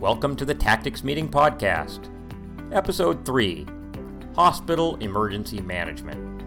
[0.00, 2.08] Welcome to the Tactics Meeting Podcast,
[2.72, 3.66] Episode 3
[4.34, 6.42] Hospital Emergency Management,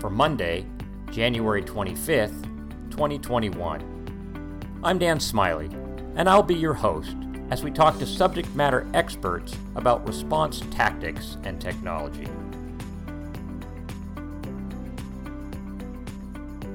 [0.00, 0.64] for Monday,
[1.10, 2.44] January 25th,
[2.90, 4.80] 2021.
[4.82, 5.68] I'm Dan Smiley,
[6.16, 7.14] and I'll be your host
[7.50, 12.26] as we talk to subject matter experts about response tactics and technology.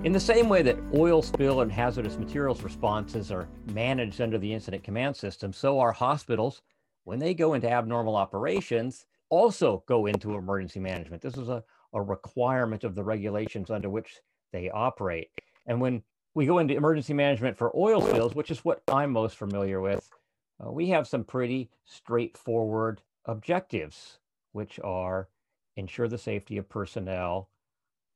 [0.06, 4.54] In the same way that oil spill and hazardous materials responses are managed under the
[4.54, 6.62] incident command system, so our hospitals,
[7.04, 11.22] when they go into abnormal operations, also go into emergency management.
[11.22, 14.22] This is a, a requirement of the regulations under which
[14.54, 15.32] they operate.
[15.68, 16.02] And when
[16.34, 20.10] we go into emergency management for oil spills, which is what I'm most familiar with,
[20.66, 24.20] uh, we have some pretty straightforward objectives,
[24.54, 25.28] which are
[25.76, 27.50] ensure the safety of personnel,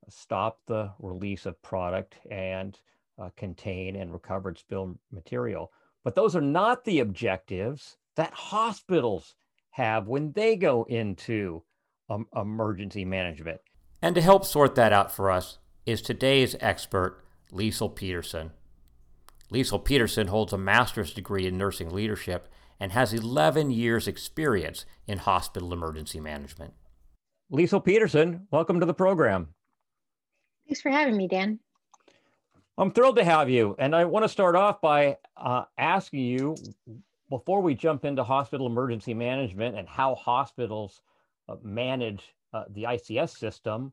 [0.09, 2.79] stop the release of product and
[3.21, 5.71] uh, contain and recovered spill material.
[6.03, 9.35] But those are not the objectives that hospitals
[9.71, 11.63] have when they go into
[12.09, 13.61] um, emergency management.
[14.01, 18.51] And to help sort that out for us is today's expert, Liesl Peterson.
[19.51, 25.19] Liesl Peterson holds a master's degree in nursing leadership and has 11 years' experience in
[25.19, 26.73] hospital emergency management.
[27.51, 29.49] Liesl Peterson, welcome to the program.
[30.67, 31.59] Thanks for having me, Dan.
[32.77, 33.75] I'm thrilled to have you.
[33.77, 36.55] And I want to start off by uh, asking you
[37.29, 41.01] before we jump into hospital emergency management and how hospitals
[41.49, 43.91] uh, manage uh, the ICS system,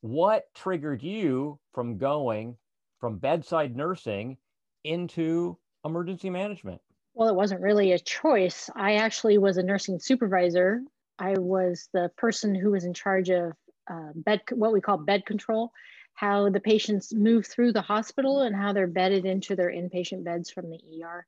[0.00, 2.56] what triggered you from going
[3.00, 4.36] from bedside nursing
[4.84, 6.80] into emergency management?
[7.14, 8.70] Well, it wasn't really a choice.
[8.74, 10.82] I actually was a nursing supervisor.
[11.18, 13.52] I was the person who was in charge of
[13.88, 15.72] uh, bed, what we call bed control,
[16.14, 20.50] how the patients move through the hospital and how they're bedded into their inpatient beds
[20.50, 21.26] from the ER.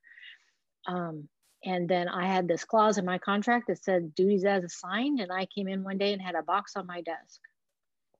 [0.87, 1.29] Um,
[1.63, 5.31] and then I had this clause in my contract that said duties as assigned, and
[5.31, 7.39] I came in one day and had a box on my desk.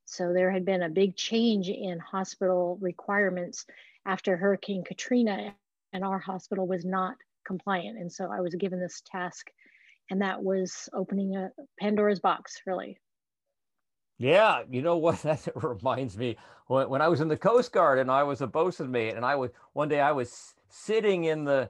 [0.05, 3.65] So there had been a big change in hospital requirements
[4.05, 5.55] after Hurricane Katrina,
[5.93, 7.97] and our hospital was not compliant.
[7.97, 9.49] And so I was given this task,
[10.09, 12.99] and that was opening a Pandora's box, really.
[14.19, 15.19] Yeah, you know what?
[15.23, 16.37] That reminds me
[16.67, 19.25] when, when I was in the Coast Guard and I was a bosun mate, and
[19.25, 21.69] I was one day I was sitting in the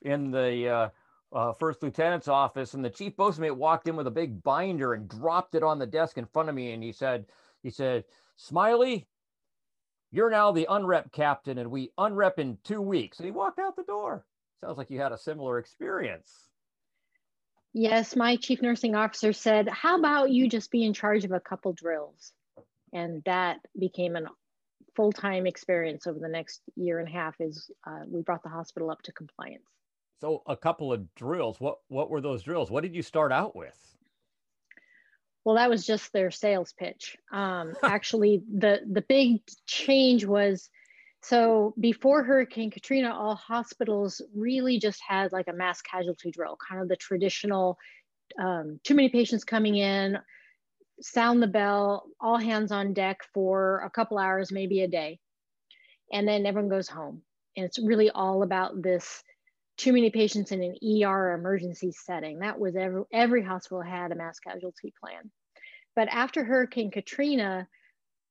[0.00, 0.88] in the uh,
[1.32, 4.94] uh, first lieutenant's office, and the chief bosun mate walked in with a big binder
[4.94, 7.26] and dropped it on the desk in front of me, and he said,
[7.62, 8.04] he said,
[8.36, 9.08] Smiley,
[10.12, 13.18] you're now the unrep captain, and we unrep in two weeks.
[13.18, 14.24] And he walked out the door.
[14.60, 16.47] Sounds like you had a similar experience.
[17.74, 21.40] Yes, my chief nursing officer said, How about you just be in charge of a
[21.40, 22.32] couple drills?
[22.92, 24.22] And that became a
[24.96, 27.36] full time experience over the next year and a half.
[27.40, 29.64] Is uh, we brought the hospital up to compliance.
[30.20, 31.60] So, a couple of drills.
[31.60, 32.70] What what were those drills?
[32.70, 33.76] What did you start out with?
[35.44, 37.16] Well, that was just their sales pitch.
[37.30, 40.70] Um, actually, the the big change was
[41.22, 46.80] so before Hurricane Katrina, all hospitals really just had like a mass casualty drill, kind
[46.80, 47.76] of the traditional
[48.38, 50.18] um, too many patients coming in,
[51.00, 55.18] sound the bell, all hands on deck for a couple hours, maybe a day.
[56.12, 57.22] And then everyone goes home.
[57.56, 59.22] And it's really all about this
[59.76, 62.40] too many patients in an ER emergency setting.
[62.40, 65.30] That was every, every hospital had a mass casualty plan.
[65.96, 67.66] But after Hurricane Katrina,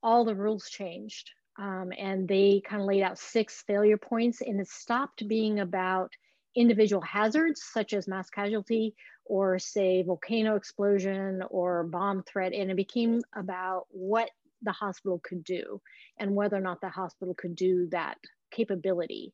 [0.04, 4.60] all the rules changed um, and they kind of laid out six failure points and
[4.60, 6.12] it stopped being about
[6.56, 8.96] individual hazards such as mass casualty
[9.26, 14.30] or say volcano explosion or bomb threat and it became about what
[14.64, 15.80] the hospital could do
[16.20, 18.18] and whether or not the hospital could do that
[18.52, 19.34] capability.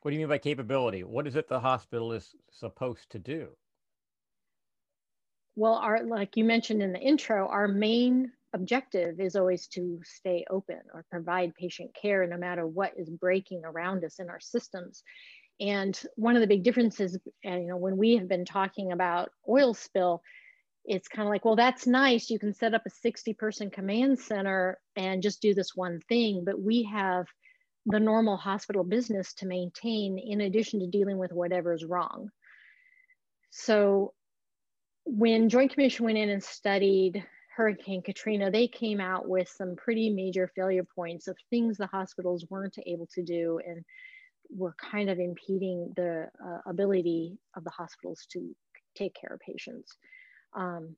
[0.00, 1.04] What do you mean by capability?
[1.04, 3.48] What is it the hospital is supposed to do?
[5.54, 10.44] Well our like you mentioned in the intro our main objective is always to stay
[10.50, 15.02] open or provide patient care no matter what is breaking around us in our systems.
[15.60, 19.74] And one of the big differences, you know, when we have been talking about oil
[19.74, 20.22] spill,
[20.84, 22.30] it's kind of like, well, that's nice.
[22.30, 26.42] You can set up a 60 person command center and just do this one thing.
[26.44, 27.26] But we have
[27.86, 32.30] the normal hospital business to maintain in addition to dealing with whatever is wrong.
[33.50, 34.14] So
[35.04, 37.24] when Joint Commission went in and studied
[37.54, 42.46] Hurricane Katrina, they came out with some pretty major failure points of things the hospitals
[42.48, 43.84] weren't able to do and
[44.48, 48.54] were kind of impeding the uh, ability of the hospitals to
[48.96, 49.96] take care of patients.
[50.54, 50.96] Um,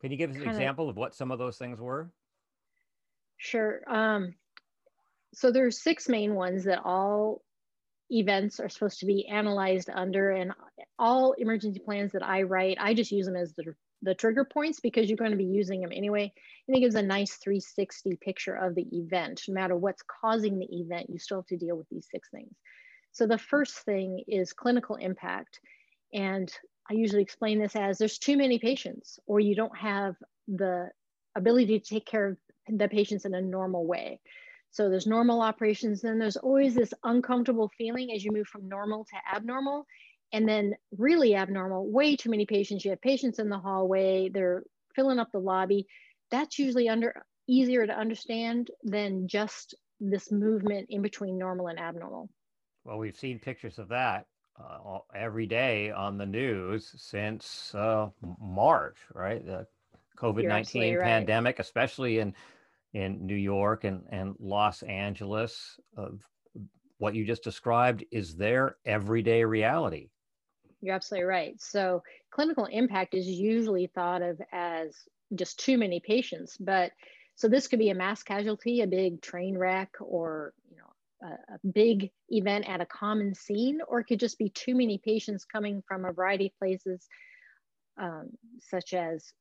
[0.00, 2.10] Can you give us an example of what some of those things were?
[3.36, 3.82] Sure.
[3.86, 4.34] Um,
[5.34, 7.42] so there's six main ones that all
[8.10, 10.52] events are supposed to be analyzed under and
[10.98, 13.74] all emergency plans that I write, I just use them as the,
[14.06, 16.32] the trigger points because you're going to be using them anyway.
[16.66, 19.42] And it gives a nice 360 picture of the event.
[19.48, 22.54] No matter what's causing the event, you still have to deal with these six things.
[23.10, 25.60] So the first thing is clinical impact.
[26.14, 26.50] And
[26.88, 30.14] I usually explain this as there's too many patients or you don't have
[30.46, 30.88] the
[31.34, 32.36] ability to take care of
[32.68, 34.20] the patients in a normal way.
[34.70, 39.04] So there's normal operations, then there's always this uncomfortable feeling as you move from normal
[39.06, 39.86] to abnormal.
[40.32, 42.84] And then really abnormal, way too many patients.
[42.84, 44.64] You have patients in the hallway, they're
[44.94, 45.86] filling up the lobby.
[46.30, 52.28] That's usually under easier to understand than just this movement in between normal and abnormal.
[52.84, 54.26] Well, we've seen pictures of that
[54.58, 58.08] uh, every day on the news since uh,
[58.40, 59.44] March, right?
[59.44, 59.66] The
[60.18, 61.64] COVID 19 pandemic, right.
[61.64, 62.34] especially in
[62.94, 66.20] in New York and, and Los Angeles, of
[66.98, 70.08] what you just described is their everyday reality.
[70.86, 71.60] You're absolutely right.
[71.60, 74.94] So clinical impact is usually thought of as
[75.34, 76.92] just too many patients, but
[77.34, 81.54] so this could be a mass casualty, a big train wreck, or you know, a,
[81.54, 85.44] a big event at a common scene, or it could just be too many patients
[85.44, 87.08] coming from a variety of places,
[88.00, 88.30] um,
[88.60, 89.32] such as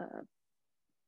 [0.00, 0.20] uh,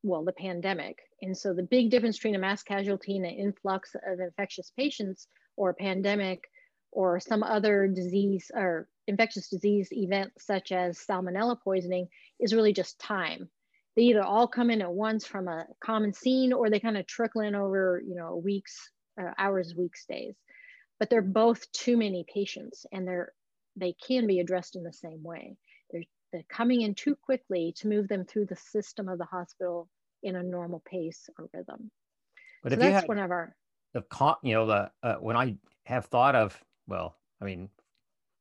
[0.02, 0.98] well, the pandemic.
[1.22, 5.28] And so the big difference between a mass casualty and an influx of infectious patients
[5.56, 6.42] or a pandemic
[6.92, 12.06] or some other disease or infectious disease event such as salmonella poisoning
[12.38, 13.48] is really just time.
[13.96, 17.06] They either all come in at once from a common scene or they kind of
[17.06, 18.90] trickle in over, you know, weeks,
[19.20, 20.36] uh, hours, weeks, days.
[20.98, 23.32] But they're both too many patients and they're
[23.74, 25.56] they can be addressed in the same way.
[25.90, 29.88] They're they're coming in too quickly to move them through the system of the hospital
[30.22, 31.90] in a normal pace or rhythm.
[32.62, 33.54] But so if that's one of our
[33.92, 37.68] the con, you know the uh, when I have thought of well, I mean,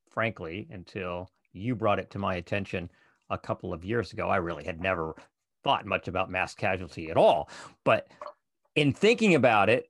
[0.10, 2.90] frankly, until you brought it to my attention
[3.30, 5.16] a couple of years ago, I really had never
[5.64, 7.50] thought much about mass casualty at all.
[7.84, 8.08] But
[8.76, 9.90] in thinking about it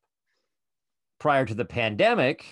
[1.20, 2.46] prior to the pandemic,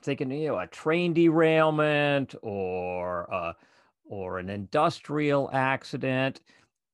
[0.00, 3.56] thinking you know a train derailment or a
[4.04, 6.40] or an industrial accident,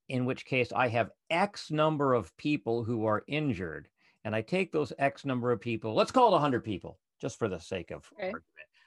[0.09, 3.89] in which case I have X number of people who are injured.
[4.25, 7.49] And I take those X number of people, let's call it 100 people, just for
[7.49, 8.27] the sake of okay.
[8.27, 8.45] argument.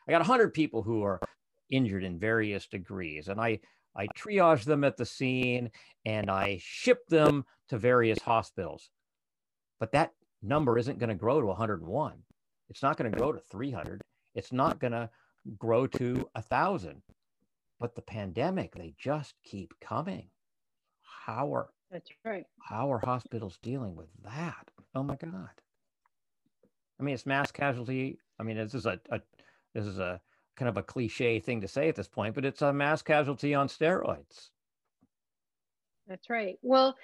[0.07, 1.19] I got 100 people who are
[1.69, 3.27] injured in various degrees.
[3.27, 3.59] And I,
[3.95, 5.71] I triage them at the scene
[6.05, 8.89] and I ship them to various hospitals.
[9.79, 12.13] But that number isn't going to grow to 101.
[12.69, 14.01] It's not going to grow to 300.
[14.35, 15.09] It's not going to
[15.57, 17.01] grow to a 1,000.
[17.79, 20.29] But the pandemic, they just keep coming.
[21.25, 22.43] How are that's right.
[22.59, 24.69] How are hospitals dealing with that?
[24.93, 25.49] Oh my God.
[26.99, 28.19] I mean, it's mass casualty.
[28.39, 29.21] I mean, this is a, a
[29.73, 30.19] this is a
[30.55, 33.53] kind of a cliche thing to say at this point, but it's a mass casualty
[33.53, 34.49] on steroids.
[36.07, 36.57] That's right.
[36.61, 36.95] Well,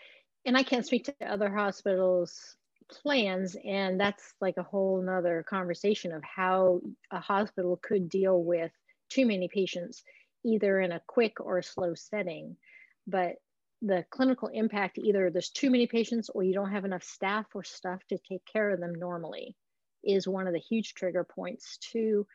[0.46, 2.58] and I can't speak to other hospitals'
[2.90, 6.82] plans, and that's like a whole nother conversation of how
[7.12, 8.72] a hospital could deal with
[9.10, 10.04] too many patients
[10.46, 12.58] either in a quick or slow setting.
[13.06, 13.36] But
[13.82, 17.64] the clinical impact, either there's too many patients or you don't have enough staff or
[17.64, 19.56] stuff to take care of them normally
[20.04, 22.26] is one of the huge trigger points to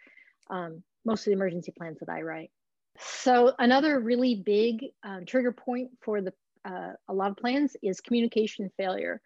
[0.51, 2.51] um, most of the emergency plans that I write.
[2.99, 6.33] So another really big um, trigger point for the
[6.65, 9.21] uh, a lot of plans is communication failure.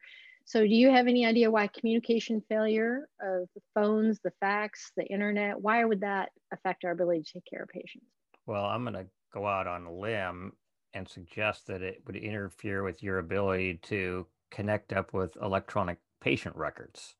[0.44, 5.04] So do you have any idea why communication failure of the phones, the fax, the
[5.04, 8.06] internet, why would that affect our ability to take care of patients?
[8.46, 10.52] Well, I'm going to go out on a limb
[10.94, 16.56] and suggest that it would interfere with your ability to connect up with electronic patient
[16.56, 17.14] records.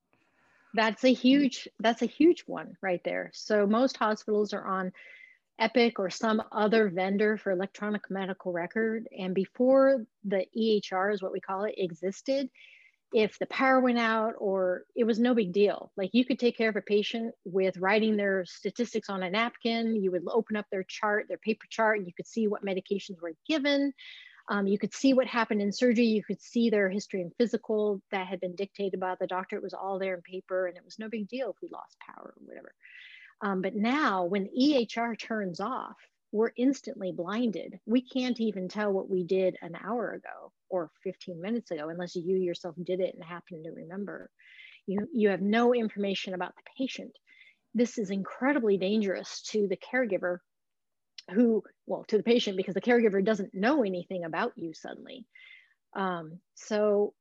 [0.74, 3.30] That's a huge that's a huge one right there.
[3.34, 4.92] So most hospitals are on
[5.58, 11.32] Epic or some other vendor for electronic medical record and before the EHR is what
[11.32, 12.48] we call it existed,
[13.12, 15.92] if the power went out or it was no big deal.
[15.96, 19.94] Like you could take care of a patient with writing their statistics on a napkin.
[19.94, 23.20] You would open up their chart, their paper chart, and you could see what medications
[23.20, 23.92] were given.
[24.48, 26.06] Um, you could see what happened in surgery.
[26.06, 29.56] You could see their history and physical that had been dictated by the doctor.
[29.56, 31.96] It was all there in paper, and it was no big deal if we lost
[32.00, 32.74] power or whatever.
[33.40, 35.96] Um, but now, when EHR turns off,
[36.32, 37.78] we're instantly blinded.
[37.86, 42.16] We can't even tell what we did an hour ago or 15 minutes ago unless
[42.16, 44.30] you yourself did it and happen to remember.
[44.86, 47.12] You, you have no information about the patient.
[47.74, 50.38] This is incredibly dangerous to the caregiver
[51.30, 55.26] who, well, to the patient because the caregiver doesn't know anything about you suddenly.
[55.94, 57.14] Um, so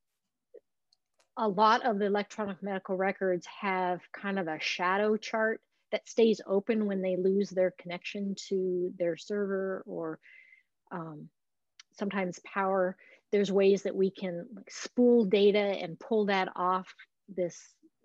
[1.37, 6.41] a lot of the electronic medical records have kind of a shadow chart that stays
[6.47, 10.19] open when they lose their connection to their server or
[10.91, 11.29] um,
[11.97, 12.95] sometimes power.
[13.31, 16.93] There's ways that we can like spool data and pull that off
[17.33, 17.59] this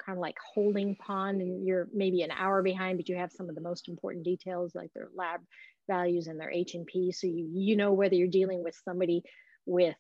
[0.05, 3.49] kind of like holding pond and you're maybe an hour behind, but you have some
[3.49, 5.41] of the most important details like their lab
[5.87, 7.13] values and their H&P.
[7.13, 9.23] So you, you know whether you're dealing with somebody
[9.67, 9.97] with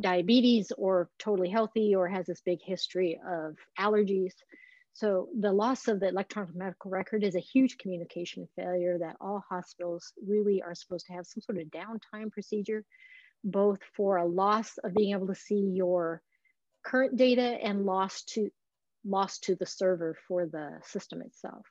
[0.00, 4.32] diabetes or totally healthy or has this big history of allergies.
[4.92, 9.44] So the loss of the electronic medical record is a huge communication failure that all
[9.48, 12.84] hospitals really are supposed to have some sort of downtime procedure,
[13.44, 16.22] both for a loss of being able to see your
[16.84, 18.50] current data and loss to
[19.04, 21.64] loss to the server for the system itself.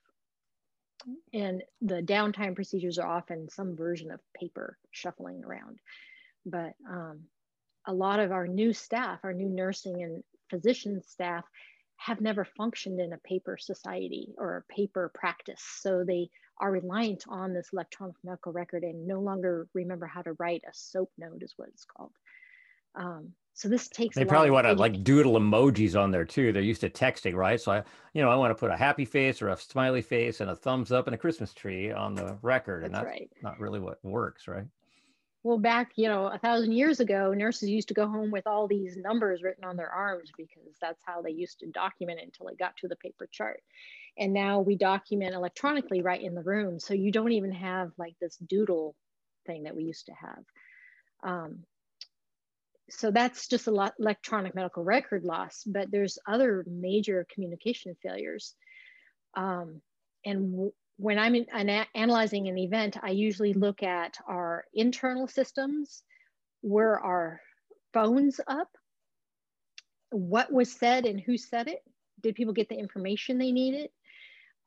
[1.33, 5.79] And the downtime procedures are often some version of paper shuffling around.
[6.45, 7.21] But um,
[7.87, 11.45] a lot of our new staff, our new nursing and physician staff,
[11.97, 15.61] have never functioned in a paper society or a paper practice.
[15.81, 16.29] So they
[16.59, 20.73] are reliant on this electronic medical record and no longer remember how to write a
[20.73, 22.11] SOAP note, is what it's called.
[22.95, 24.15] Um, so this takes.
[24.15, 26.53] They probably want to like doodle emojis on there too.
[26.53, 27.59] They're used to texting, right?
[27.59, 30.39] So I, you know, I want to put a happy face or a smiley face
[30.39, 33.29] and a thumbs up and a Christmas tree on the record, that's and that's right.
[33.43, 34.63] not really what works, right?
[35.43, 38.67] well back you know a thousand years ago nurses used to go home with all
[38.67, 42.49] these numbers written on their arms because that's how they used to document it until
[42.49, 43.63] it got to the paper chart
[44.17, 48.15] and now we document electronically right in the room so you don't even have like
[48.19, 48.97] this doodle
[49.47, 50.43] thing that we used to have
[51.23, 51.59] um,
[52.89, 58.55] so that's just a lot electronic medical record loss but there's other major communication failures.
[59.35, 59.81] Um,
[60.25, 61.45] and when I'm in,
[61.95, 66.03] analyzing an event, I usually look at our internal systems,
[66.61, 67.41] where our
[67.93, 68.67] phones up,
[70.11, 71.79] what was said and who said it,
[72.21, 73.89] did people get the information they needed,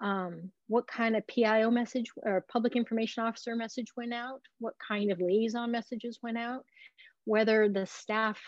[0.00, 5.12] um, what kind of PIO message or public information officer message went out, what kind
[5.12, 6.64] of liaison messages went out,
[7.24, 8.40] whether the staff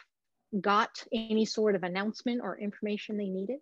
[0.61, 3.61] got any sort of announcement or information they needed.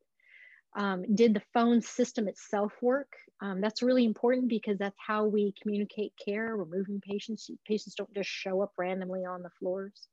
[0.74, 3.12] Um, did the phone system itself work?
[3.42, 6.56] Um, that's really important because that's how we communicate care.
[6.56, 7.50] We're moving patients.
[7.66, 10.08] Patients don't just show up randomly on the floors.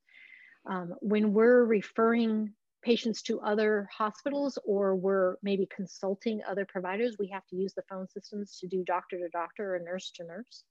[0.68, 2.52] Um, when we're referring
[2.82, 7.82] patients to other hospitals or we're maybe consulting other providers, we have to use the
[7.88, 10.64] phone systems to do doctor to doctor or nurse to nurse.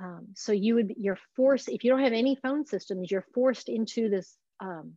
[0.00, 3.68] Um, so you would, you're forced, if you don't have any phone systems, you're forced
[3.68, 4.92] into this um,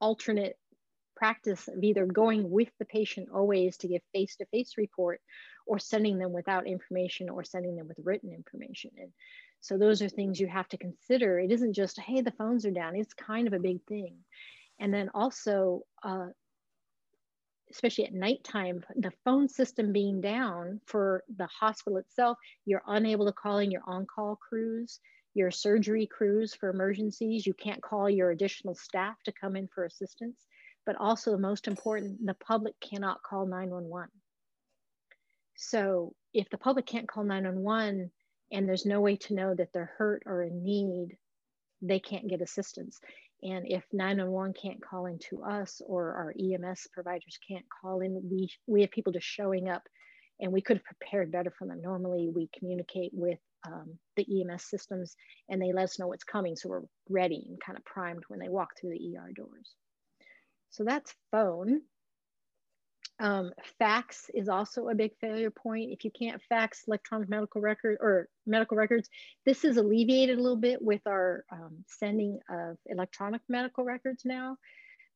[0.00, 0.56] alternate
[1.16, 5.20] practice of either going with the patient always to give face-to-face report
[5.66, 8.92] or sending them without information or sending them with written information.
[8.96, 9.10] And
[9.60, 11.40] so those are things you have to consider.
[11.40, 12.94] It isn't just, hey, the phones are down.
[12.94, 14.18] It's kind of a big thing.
[14.78, 16.28] And then also, uh,
[17.70, 23.32] especially at nighttime, the phone system being down for the hospital itself, you're unable to
[23.32, 25.00] call in your on-call crews,
[25.34, 27.46] your surgery crews for emergencies.
[27.46, 30.46] You can't call your additional staff to come in for assistance
[30.88, 34.08] but also the most important, the public cannot call 911.
[35.54, 38.10] So if the public can't call 911
[38.52, 41.18] and there's no way to know that they're hurt or in need,
[41.82, 43.00] they can't get assistance.
[43.42, 48.20] And if 911 can't call in to us or our EMS providers can't call in,
[48.28, 49.82] we, we have people just showing up
[50.40, 51.80] and we could have prepared better for them.
[51.80, 55.16] Normally we communicate with um, the EMS systems
[55.48, 56.56] and they let us know what's coming.
[56.56, 59.74] So we're ready and kind of primed when they walk through the ER doors.
[60.70, 61.82] So that's phone.
[63.20, 65.90] Um, fax is also a big failure point.
[65.90, 69.08] If you can't fax electronic medical record or medical records,
[69.44, 74.56] this is alleviated a little bit with our um, sending of electronic medical records now.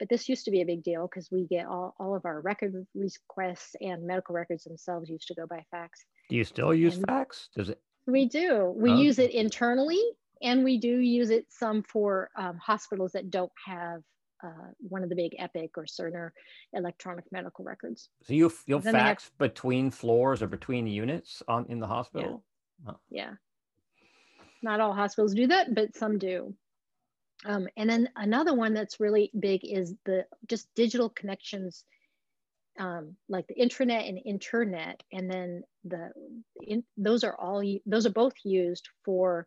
[0.00, 2.40] But this used to be a big deal because we get all, all of our
[2.40, 6.04] record requests and medical records themselves used to go by fax.
[6.28, 7.50] Do you still use and fax?
[7.54, 7.80] Does it?
[8.06, 8.74] We do.
[8.76, 10.02] We use it internally
[10.42, 14.02] and we do use it some for um, hospitals that don't have
[14.42, 16.30] uh, one of the big Epic or Cerner
[16.72, 18.08] electronic medical records.
[18.24, 22.42] So you you'll fax have, between floors or between units on in the hospital.
[22.84, 22.92] Yeah.
[22.92, 23.00] Oh.
[23.10, 23.30] yeah.
[24.62, 26.54] Not all hospitals do that, but some do.
[27.44, 31.84] Um, and then another one that's really big is the just digital connections,
[32.78, 36.10] um, like the intranet and internet, and then the
[36.60, 39.46] in, those are all those are both used for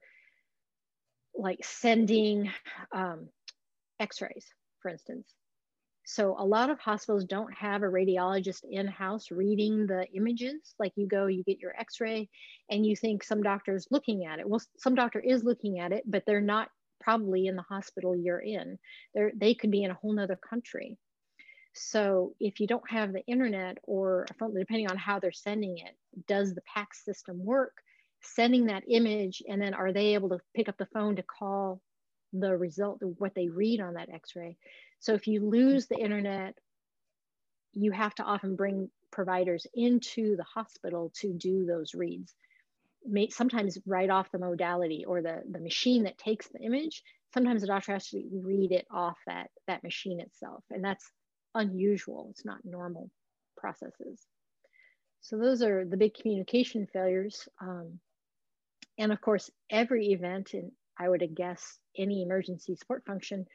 [1.38, 2.52] like sending
[2.94, 3.30] um,
[4.00, 4.46] X-rays
[4.86, 5.34] for instance.
[6.06, 10.76] So a lot of hospitals don't have a radiologist in-house reading the images.
[10.78, 12.30] Like you go, you get your x-ray
[12.70, 14.48] and you think some doctor is looking at it.
[14.48, 16.70] Well, some doctor is looking at it, but they're not
[17.02, 18.78] probably in the hospital you're in.
[19.16, 21.00] They're, they could be in a whole nother country.
[21.74, 25.96] So if you don't have the internet or depending on how they're sending it,
[26.28, 27.74] does the PACS system work?
[28.22, 31.82] Sending that image, and then are they able to pick up the phone to call
[32.40, 34.58] the result of what they read on that x-ray?
[35.00, 36.58] So if you lose the internet,
[37.74, 42.34] you have to often bring providers into the hospital to do those reads.
[43.06, 47.04] May, sometimes write off the modality or the, the machine that takes the image.
[47.34, 50.64] Sometimes the doctor has to read it off that, that machine itself.
[50.72, 51.10] And that's
[51.54, 52.28] unusual.
[52.32, 53.12] It's not normal
[53.58, 54.22] processes.
[55.22, 57.48] So those are the big communication failures.
[57.62, 58.00] Um,
[58.98, 63.46] and of course, every event, and I would guess any emergency support function,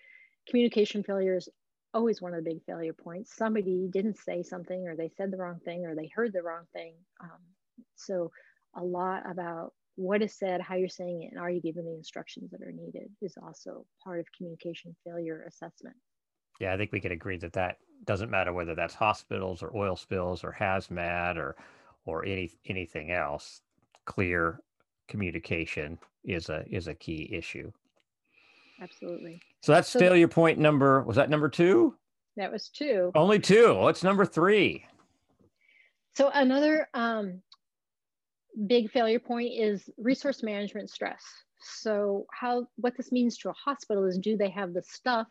[0.48, 1.48] communication failure is
[1.92, 3.34] always one of the big failure points.
[3.34, 6.64] Somebody didn't say something, or they said the wrong thing, or they heard the wrong
[6.72, 6.94] thing.
[7.20, 7.40] Um,
[7.96, 8.30] so
[8.74, 11.94] a lot about what is said, how you're saying it, and are you giving the
[11.94, 15.96] instructions that are needed is also part of communication failure assessment.
[16.60, 19.96] Yeah, I think we could agree that that doesn't matter whether that's hospitals or oil
[19.96, 21.56] spills or hazmat or
[22.06, 23.62] or any anything else.
[24.06, 24.60] Clear
[25.08, 27.70] communication is a is a key issue.
[28.80, 29.40] Absolutely.
[29.62, 31.02] So that's so failure point number.
[31.02, 31.94] Was that number two?
[32.36, 33.10] That was two.
[33.14, 33.74] Only two.
[33.74, 34.84] What's number three?
[36.14, 37.42] So another um,
[38.66, 41.22] big failure point is resource management stress.
[41.60, 45.26] So how what this means to a hospital is do they have the stuff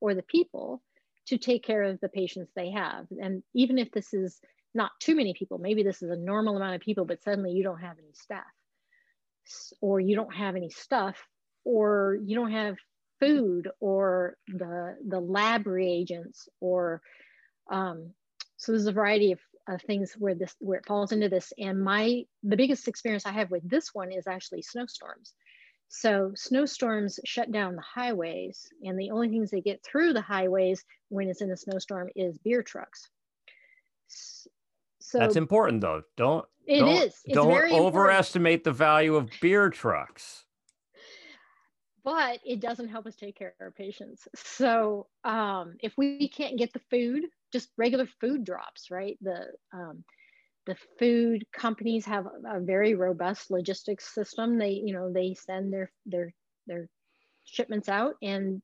[0.00, 0.82] or the people
[1.26, 3.06] to take care of the patients they have.
[3.22, 4.40] And even if this is
[4.74, 7.62] not too many people, maybe this is a normal amount of people, but suddenly you
[7.62, 8.44] don't have any staff
[9.80, 11.16] or you don't have any stuff
[11.64, 12.76] or you don't have
[13.20, 17.00] food or the, the lab reagents or
[17.70, 18.10] um,
[18.56, 21.80] so there's a variety of, of things where this where it falls into this and
[21.80, 25.34] my the biggest experience i have with this one is actually snowstorms
[25.92, 30.84] so snowstorms shut down the highways, and the only things that get through the highways
[31.08, 33.08] when it's in a snowstorm is beer trucks.
[34.06, 36.02] So that's important, though.
[36.16, 37.20] Don't it don't, is.
[37.24, 38.64] It's don't overestimate important.
[38.64, 40.44] the value of beer trucks.
[42.04, 44.26] But it doesn't help us take care of our patients.
[44.34, 49.18] So um, if we can't get the food, just regular food drops, right?
[49.20, 50.04] The um,
[50.66, 54.58] the food companies have a very robust logistics system.
[54.58, 56.32] They, you know, they send their their
[56.66, 56.88] their
[57.44, 58.62] shipments out and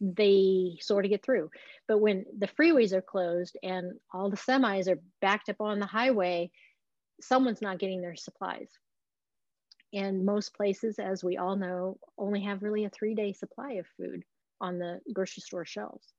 [0.00, 1.50] they sort of get through.
[1.86, 5.86] But when the freeways are closed and all the semis are backed up on the
[5.86, 6.50] highway,
[7.20, 8.68] someone's not getting their supplies.
[9.94, 13.86] And most places, as we all know, only have really a three day supply of
[13.96, 14.24] food
[14.60, 16.12] on the grocery store shelves.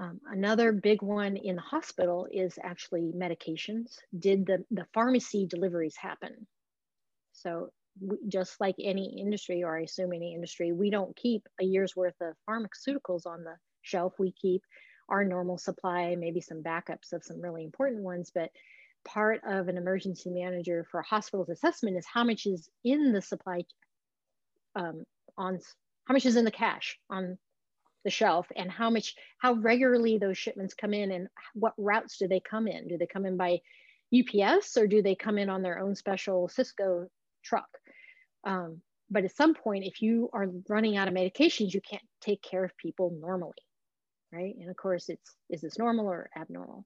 [0.00, 3.98] Um, another big one in the hospital is actually medications.
[4.18, 6.46] Did the, the pharmacy deliveries happen?
[7.32, 11.64] So we, just like any industry, or I assume any industry, we don't keep a
[11.64, 14.14] year's worth of pharmaceuticals on the shelf.
[14.18, 14.62] We keep
[15.08, 18.50] our normal supply, maybe some backups of some really important ones, but
[19.06, 23.64] part of an emergency manager for hospital's assessment is how much is in the supply
[24.74, 25.04] um,
[25.38, 25.58] on
[26.06, 27.38] how much is in the cache on
[28.04, 32.28] the shelf and how much how regularly those shipments come in and what routes do
[32.28, 32.88] they come in?
[32.88, 33.60] Do they come in by
[34.14, 37.06] UPS or do they come in on their own special Sysco
[37.42, 37.68] truck?
[38.44, 42.42] Um, but at some point if you are running out of medications you can't take
[42.42, 43.54] care of people normally
[44.32, 44.54] right?
[44.60, 46.84] And of course it's is this normal or abnormal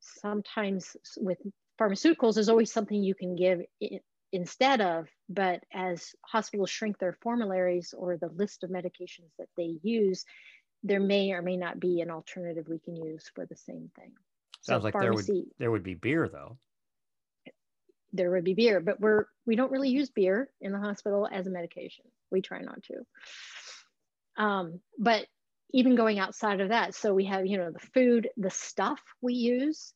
[0.00, 1.38] sometimes with
[1.80, 3.60] pharmaceuticals there's always something you can give
[4.32, 9.78] instead of, but as hospitals shrink their formularies or the list of medications that they
[9.82, 10.24] use,
[10.82, 14.12] there may or may not be an alternative we can use for the same thing.
[14.60, 16.58] Sounds so like pharmacy, there would there would be beer though.
[18.12, 21.46] There would be beer, but we're we don't really use beer in the hospital as
[21.46, 22.06] a medication.
[22.30, 24.42] We try not to.
[24.42, 25.26] Um, but
[25.72, 29.34] even going outside of that, so we have you know the food, the stuff we
[29.34, 29.92] use,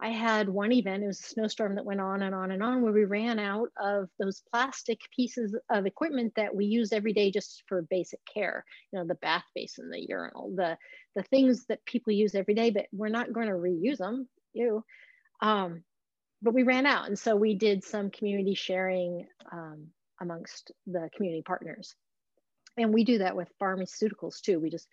[0.00, 2.82] I had one event, it was a snowstorm that went on and on and on,
[2.82, 7.30] where we ran out of those plastic pieces of equipment that we use every day
[7.30, 8.64] just for basic care.
[8.92, 10.76] You know, the bath basin, the urinal, the,
[11.14, 14.28] the things that people use every day, but we're not going to reuse them.
[14.52, 14.84] You.
[15.40, 15.84] Um,
[16.42, 17.06] but we ran out.
[17.06, 19.86] And so we did some community sharing um,
[20.20, 21.94] amongst the community partners.
[22.76, 24.60] And we do that with pharmaceuticals too.
[24.60, 24.88] We just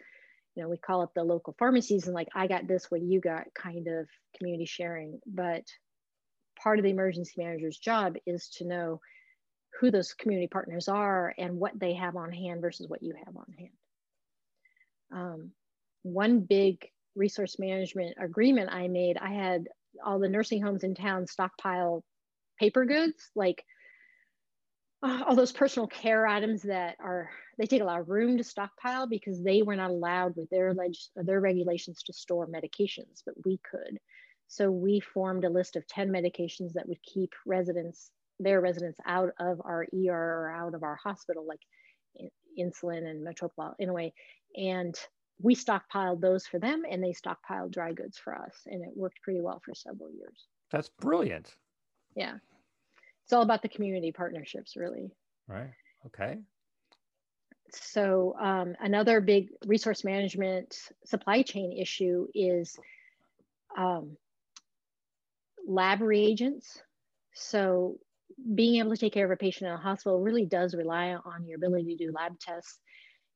[0.55, 3.21] you know, we call up the local pharmacies and like, I got this, what you
[3.21, 5.19] got kind of community sharing.
[5.25, 5.63] But
[6.61, 8.99] part of the emergency manager's job is to know
[9.79, 13.35] who those community partners are and what they have on hand versus what you have
[13.35, 13.71] on hand.
[15.13, 15.51] Um,
[16.03, 16.85] one big
[17.15, 19.67] resource management agreement I made, I had
[20.05, 22.03] all the nursing homes in town stockpile
[22.59, 23.63] paper goods like
[25.03, 28.43] uh, all those personal care items that are they take a lot of room to
[28.43, 33.35] stockpile because they were not allowed with their leg their regulations to store medications, but
[33.45, 33.99] we could.
[34.47, 39.29] So we formed a list of 10 medications that would keep residents, their residents out
[39.39, 41.61] of our ER or out of our hospital, like
[42.59, 44.13] insulin and metoprolol in a way.
[44.57, 44.93] And
[45.41, 48.53] we stockpiled those for them and they stockpiled dry goods for us.
[48.65, 50.47] And it worked pretty well for several years.
[50.69, 51.55] That's brilliant.
[52.15, 52.35] Yeah.
[53.23, 55.11] It's all about the community partnerships, really.
[55.47, 55.71] Right.
[56.07, 56.39] Okay.
[57.73, 62.77] So, um, another big resource management supply chain issue is
[63.77, 64.17] um,
[65.65, 66.81] lab reagents.
[67.33, 67.97] So
[68.55, 71.45] being able to take care of a patient in a hospital really does rely on
[71.45, 72.79] your ability to do lab tests.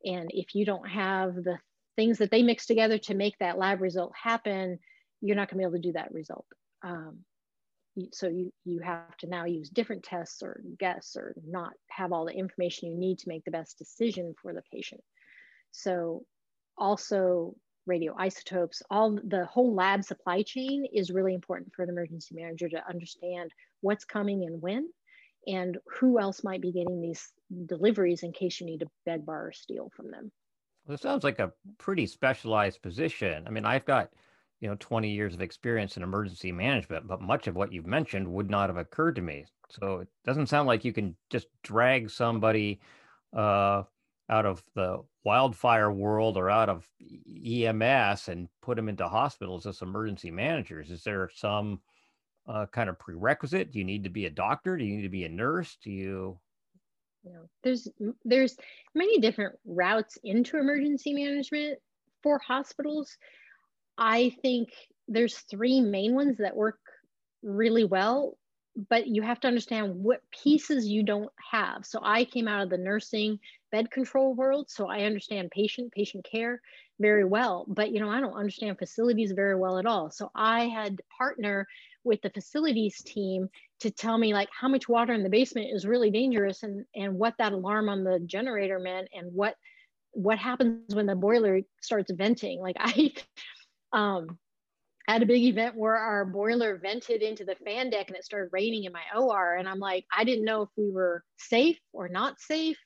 [0.04, 1.58] And if you don't have the
[1.96, 4.80] things that they mix together to make that lab result happen,
[5.22, 6.46] you're not gonna be able to do that result.
[6.84, 7.20] Um,
[8.12, 12.26] so you, you have to now use different tests or guess or not have all
[12.26, 15.02] the information you need to make the best decision for the patient.
[15.72, 16.24] So
[16.78, 17.56] also
[17.90, 22.90] radioisotopes, all the whole lab supply chain is really important for an emergency manager to
[22.90, 24.90] understand what's coming and when,
[25.48, 27.32] and who else might be getting these
[27.68, 30.32] deliveries in case you need to beg bar or steal from them.
[30.86, 33.46] Well, it sounds like a pretty specialized position.
[33.48, 34.10] I mean, I've got,
[34.60, 38.28] you know, 20 years of experience in emergency management, but much of what you've mentioned
[38.28, 39.46] would not have occurred to me.
[39.70, 42.80] So it doesn't sound like you can just drag somebody
[43.36, 43.84] uh,
[44.30, 49.82] out of the wildfire world or out of EMS and put them into hospitals as
[49.82, 50.90] emergency managers?
[50.90, 51.82] Is there some
[52.48, 53.72] uh, kind of prerequisite?
[53.72, 54.78] Do you need to be a doctor?
[54.78, 55.78] Do you need to be a nurse?
[55.84, 56.40] Do you?
[57.24, 57.88] Know, there's
[58.24, 58.56] there's
[58.94, 61.80] many different routes into emergency management
[62.22, 63.18] for hospitals.
[63.98, 64.70] I think
[65.08, 66.80] there's three main ones that work
[67.44, 68.38] really well
[68.90, 71.86] but you have to understand what pieces you don't have.
[71.86, 73.40] So I came out of the nursing
[73.72, 76.62] bed control world, so I understand patient patient care
[77.00, 80.12] very well, but you know, I don't understand facilities very well at all.
[80.12, 81.68] So I had partner
[82.04, 85.88] with the facilities team to tell me like how much water in the basement is
[85.88, 89.56] really dangerous and and what that alarm on the generator meant and what
[90.12, 92.60] what happens when the boiler starts venting.
[92.60, 93.14] Like I
[93.96, 94.38] um
[95.08, 98.50] at a big event where our boiler vented into the fan deck and it started
[98.52, 99.56] raining in my OR.
[99.56, 102.78] And I'm like, I didn't know if we were safe or not safe.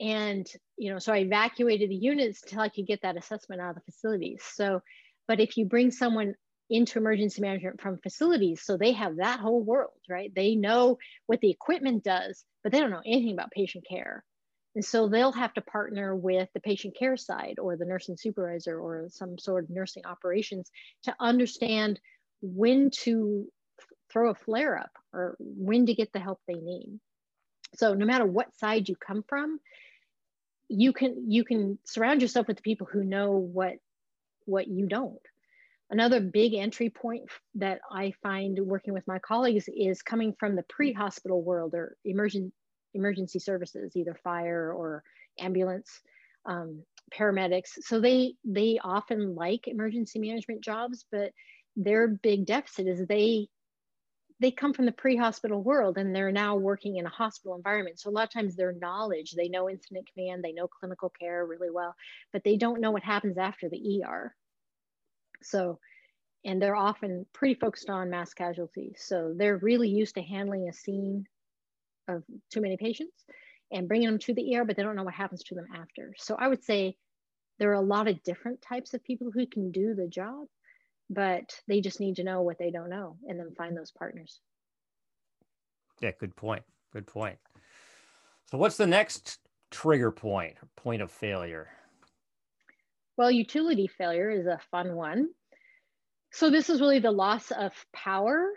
[0.00, 0.46] And,
[0.78, 3.76] you know, so I evacuated the units until I could get that assessment out of
[3.76, 4.42] the facilities.
[4.54, 4.80] So,
[5.28, 6.34] but if you bring someone
[6.70, 10.32] into emergency management from facilities, so they have that whole world, right?
[10.34, 14.24] They know what the equipment does, but they don't know anything about patient care.
[14.74, 18.78] And so they'll have to partner with the patient care side or the nursing supervisor
[18.78, 20.70] or some sort of nursing operations
[21.04, 22.00] to understand
[22.40, 23.46] when to
[24.10, 26.98] throw a flare up or when to get the help they need.
[27.74, 29.60] So no matter what side you come from,
[30.68, 33.74] you can you can surround yourself with the people who know what
[34.46, 35.20] what you don't.
[35.90, 37.24] Another big entry point
[37.56, 42.54] that I find working with my colleagues is coming from the pre-hospital world or emergent
[42.94, 45.02] emergency services, either fire or
[45.38, 46.00] ambulance,
[46.46, 46.82] um,
[47.16, 47.70] paramedics.
[47.80, 51.32] So they they often like emergency management jobs, but
[51.76, 53.48] their big deficit is they
[54.40, 58.00] they come from the pre-hospital world and they're now working in a hospital environment.
[58.00, 61.46] So a lot of times their knowledge, they know incident command, they know clinical care
[61.46, 61.94] really well,
[62.32, 64.34] but they don't know what happens after the ER.
[65.44, 65.78] So,
[66.44, 68.96] and they're often pretty focused on mass casualties.
[68.98, 71.26] So they're really used to handling a scene
[72.08, 73.24] of too many patients
[73.70, 76.14] and bringing them to the ER, but they don't know what happens to them after.
[76.18, 76.96] So I would say
[77.58, 80.46] there are a lot of different types of people who can do the job,
[81.08, 84.40] but they just need to know what they don't know and then find those partners.
[86.00, 86.64] Yeah, good point.
[86.92, 87.38] Good point.
[88.50, 89.38] So what's the next
[89.70, 91.68] trigger point, Point point of failure?
[93.16, 95.28] Well, utility failure is a fun one.
[96.32, 98.48] So this is really the loss of power,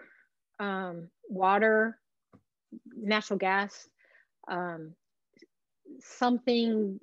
[0.60, 2.00] um, water,
[2.96, 3.88] natural gas,
[4.48, 4.94] um,
[6.00, 7.00] something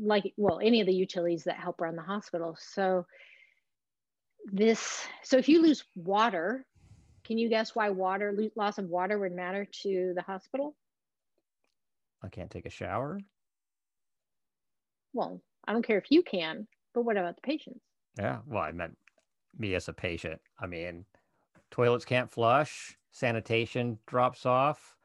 [0.00, 2.56] like, well, any of the utilities that help run the hospital.
[2.58, 3.06] So
[4.46, 6.64] this, so if you lose water,
[7.24, 10.76] can you guess why water, loss of water would matter to the hospital?
[12.22, 13.20] I can't take a shower.
[15.12, 17.80] Well, I don't care if you can, but what about the patients?
[18.18, 18.96] Yeah, well, I meant
[19.58, 20.40] me as a patient.
[20.60, 21.04] I mean,
[21.70, 24.95] toilets can't flush, sanitation drops off,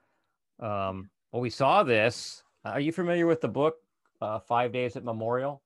[0.61, 2.43] um, well, we saw this.
[2.63, 3.75] Are you familiar with the book
[4.21, 5.61] uh, Five Days at Memorial?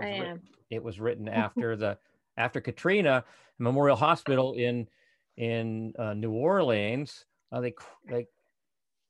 [0.00, 0.20] I am.
[0.20, 1.98] Written, it was written after the
[2.36, 3.24] after Katrina,
[3.58, 4.88] Memorial Hospital in
[5.36, 7.24] in uh, New Orleans.
[7.52, 7.74] Uh, they
[8.08, 8.26] they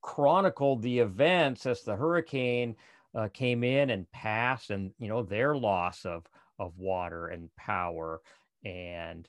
[0.03, 2.77] chronicled the events as the hurricane
[3.15, 6.25] uh, came in and passed, and you know their loss of
[6.59, 8.21] of water and power
[8.65, 9.29] and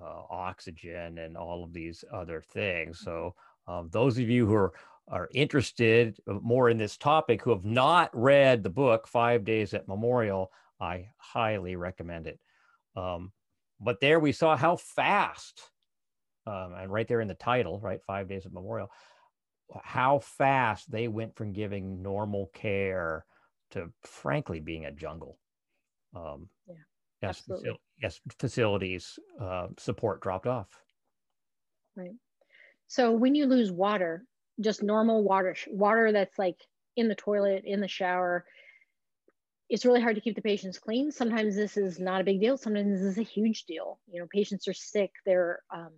[0.00, 3.00] uh, oxygen and all of these other things.
[3.00, 3.34] So
[3.68, 4.72] um, those of you who are
[5.08, 9.74] are interested uh, more in this topic who have not read the book Five Days
[9.74, 12.40] at Memorial, I highly recommend it.
[12.96, 13.32] Um,
[13.80, 15.60] but there we saw how fast,
[16.46, 18.90] um, and right there in the title, right, Five Days at Memorial,
[19.82, 23.24] how fast they went from giving normal care
[23.70, 25.38] to frankly being a jungle.
[26.14, 26.74] Um, yeah,
[27.22, 27.42] yes,
[28.00, 30.68] yes, facilities uh, support dropped off.
[31.96, 32.12] Right.
[32.86, 34.24] So when you lose water,
[34.60, 36.56] just normal water, water that's like
[36.96, 38.44] in the toilet, in the shower,
[39.68, 41.10] it's really hard to keep the patients clean.
[41.10, 42.58] Sometimes this is not a big deal.
[42.58, 43.98] Sometimes this is a huge deal.
[44.06, 45.10] You know, patients are sick.
[45.24, 45.92] They're um,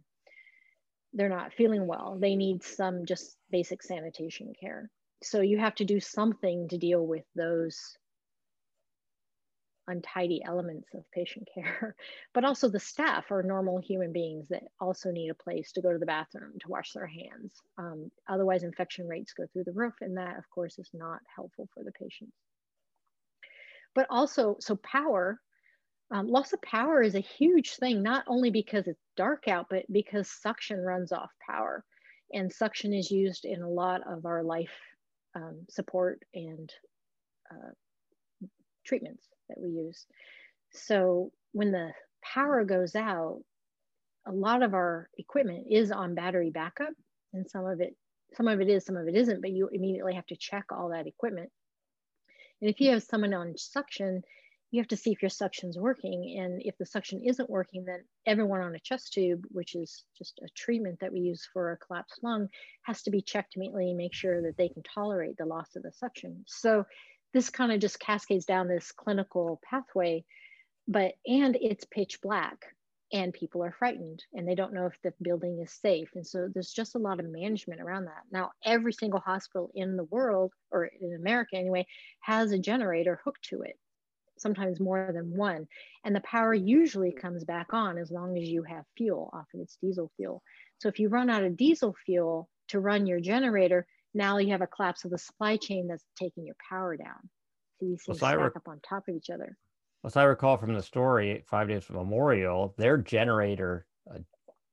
[1.12, 2.19] they're not feeling well.
[2.21, 4.90] They need some just basic sanitation care.
[5.23, 7.97] So you have to do something to deal with those
[9.87, 11.94] untidy elements of patient care.
[12.35, 15.92] But also the staff are normal human beings that also need a place to go
[15.92, 17.62] to the bathroom, to wash their hands.
[17.79, 21.68] Um, otherwise, infection rates go through the roof, and that, of course, is not helpful
[21.73, 22.37] for the patients.
[23.94, 25.40] But also, so power,
[26.11, 29.85] um, loss of power is a huge thing, not only because it's dark out, but
[29.92, 31.85] because suction runs off power.
[32.33, 34.75] And suction is used in a lot of our life
[35.37, 36.73] um, support and
[37.51, 37.70] uh,
[38.85, 40.07] treatments that we use.
[40.73, 43.40] So when the power goes out,
[44.27, 46.93] a lot of our equipment is on battery backup,
[47.33, 47.95] and some of it,
[48.35, 49.43] some of it is, some of it isn't.
[49.43, 51.51] But you immediately have to check all that equipment.
[52.61, 54.23] And if you have someone on suction,
[54.71, 56.40] you have to see if your suction's working.
[56.40, 60.40] And if the suction isn't working, then everyone on a chest tube, which is just
[60.43, 62.49] a treatment that we use for a collapsed lung,
[62.83, 65.93] has to be checked immediately make sure that they can tolerate the loss of the
[65.93, 66.43] suction.
[66.47, 66.85] So
[67.35, 70.25] this kind of just cascades down this clinical pathway,
[70.88, 72.64] but and it's pitch black
[73.12, 76.09] and people are frightened and they don't know if the building is safe.
[76.14, 78.23] And so there's just a lot of management around that.
[78.31, 81.87] Now, every single hospital in the world, or in America anyway,
[82.20, 83.79] has a generator hooked to it,
[84.38, 85.66] sometimes more than one.
[86.05, 89.77] And the power usually comes back on as long as you have fuel, often it's
[89.83, 90.42] diesel fuel.
[90.79, 94.62] So if you run out of diesel fuel to run your generator, now you have
[94.62, 97.29] a collapse of the supply chain that's taking your power down.
[97.81, 99.57] So these things well, stack rec- up on top of each other.
[100.05, 104.18] As I recall from the story, Five Days from Memorial, their generator uh,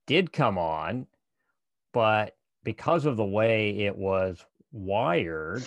[0.06, 1.06] did come on,
[1.92, 5.64] but because of the way it was wired,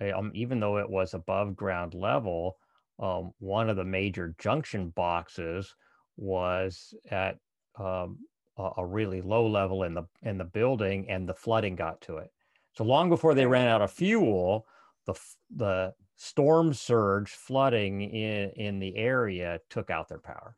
[0.00, 2.56] eh, um, even though it was above ground level,
[2.98, 5.74] um, one of the major junction boxes
[6.16, 7.36] was at
[7.78, 8.18] um,
[8.56, 12.16] a, a, really low level in the in the building, and the flooding got to
[12.16, 12.32] it.
[12.78, 14.64] So long before they ran out of fuel,
[15.04, 15.14] the
[15.50, 20.54] the storm surge flooding in in the area took out their power,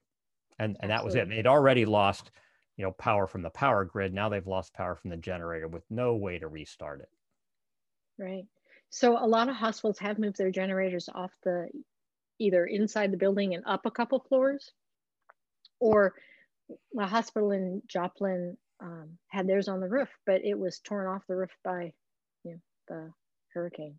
[0.59, 1.30] and and that was it.
[1.30, 2.30] They'd already lost,
[2.76, 4.12] you know, power from the power grid.
[4.12, 7.09] Now they've lost power from the generator with no way to restart it.
[8.18, 8.44] Right.
[8.90, 11.70] So a lot of hospitals have moved their generators off the
[12.38, 14.72] either inside the building and up a couple floors,
[15.78, 16.16] or
[16.98, 21.26] a hospital in Joplin um, had theirs on the roof, but it was torn off
[21.26, 21.94] the roof by
[22.90, 23.11] the
[23.55, 23.98] hurricane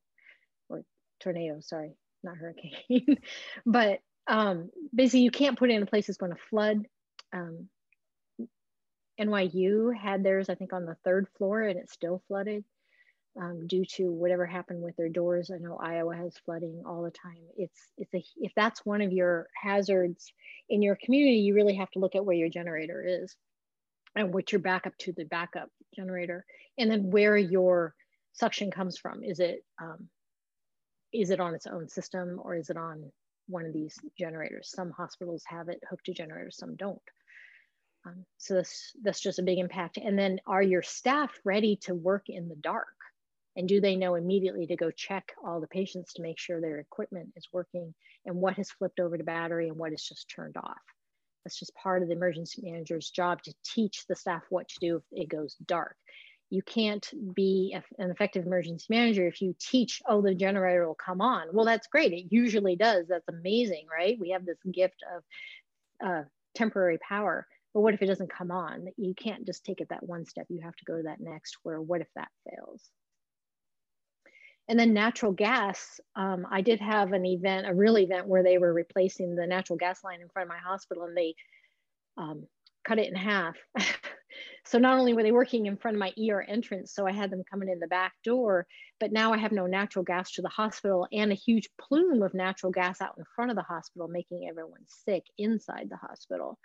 [0.70, 0.84] or
[1.20, 3.18] tornado, sorry, not hurricane.
[3.66, 6.86] but um, basically, you can't put it in a place that's going to flood.
[7.34, 7.70] Um,
[9.20, 12.64] NYU had theirs, I think, on the third floor, and it still flooded
[13.40, 15.52] um, due to whatever happened with their doors.
[15.52, 17.42] I know Iowa has flooding all the time.
[17.58, 20.32] It's it's a if that's one of your hazards
[20.70, 23.36] in your community, you really have to look at where your generator is
[24.16, 26.46] and what your backup to the backup generator,
[26.78, 27.96] and then where your
[28.34, 29.24] suction comes from.
[29.24, 30.10] Is it um,
[31.14, 33.12] is it on its own system or is it on
[33.48, 34.72] one of these generators?
[34.74, 37.02] Some hospitals have it hooked to generators, some don't.
[38.06, 39.98] Um, so this, that's just a big impact.
[39.98, 42.88] And then are your staff ready to work in the dark?
[43.58, 46.80] And do they know immediately to go check all the patients to make sure their
[46.80, 47.94] equipment is working
[48.26, 50.80] and what has flipped over to battery and what is just turned off?
[51.44, 54.98] That's just part of the emergency manager's job to teach the staff what to do
[54.98, 55.98] if it goes dark
[56.52, 61.22] you can't be an effective emergency manager if you teach oh the generator will come
[61.22, 61.48] on.
[61.54, 62.12] Well that's great.
[62.12, 63.08] It usually does.
[63.08, 64.20] That's amazing right?
[64.20, 65.24] We have this gift of
[66.08, 67.48] uh, temporary power.
[67.74, 68.88] But what if it doesn't come on?
[68.98, 70.46] You can't just take it that one step.
[70.50, 72.84] You have to go to that next where what if that fails?
[74.68, 78.58] And then natural gas um, i did have an event a real event where they
[78.58, 81.34] were replacing the natural gas line in front of my hospital and they
[82.18, 82.46] um,
[82.86, 83.56] cut it in half
[84.66, 87.30] So not only were they working in front of my ER entrance, so I had
[87.30, 88.68] them coming in the back door,
[89.00, 92.34] but now I have no natural gas to the hospital and a huge plume of
[92.34, 96.58] natural gas out in front of the hospital, making everyone sick inside the hospital.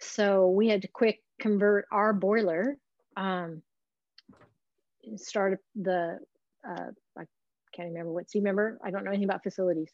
[0.00, 2.76] So we had to quick convert our boiler,
[3.16, 3.62] um,
[5.16, 6.18] start the,
[6.68, 7.24] uh, I
[7.74, 9.90] can't remember what, C member, I don't know anything about facilities.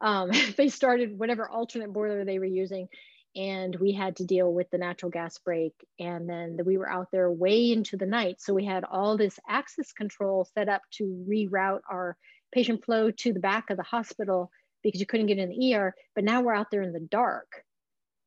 [0.00, 2.88] Um, they started whatever alternate boiler they were using
[3.36, 6.88] and we had to deal with the natural gas break and then the, we were
[6.88, 8.40] out there way into the night.
[8.40, 12.16] So we had all this access control set up to reroute our
[12.52, 14.50] patient flow to the back of the hospital
[14.82, 17.64] because you couldn't get in the ER but now we're out there in the dark.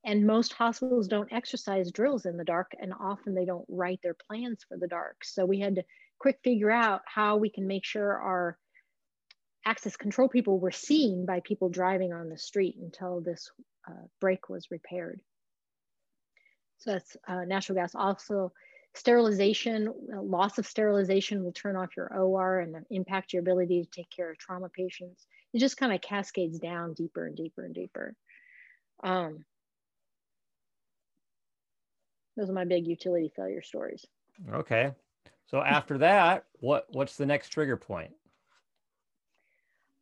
[0.03, 4.15] And most hospitals don't exercise drills in the dark and often they don't write their
[4.27, 5.23] plans for the dark.
[5.23, 5.83] So we had to
[6.19, 8.57] quick figure out how we can make sure our
[9.65, 13.51] access control people were seen by people driving on the street until this
[14.19, 15.21] break was repaired.
[16.79, 17.95] So that's uh, natural gas.
[17.95, 18.51] Also,
[18.93, 23.89] sterilization, uh, loss of sterilization will turn off your OR and impact your ability to
[23.89, 25.25] take care of trauma patients.
[25.53, 28.15] It just kind of cascades down deeper and deeper and deeper.
[29.03, 29.45] Um,
[32.35, 34.05] those are my big utility failure stories.
[34.53, 34.91] Okay.
[35.47, 38.11] So after that, what what's the next trigger point?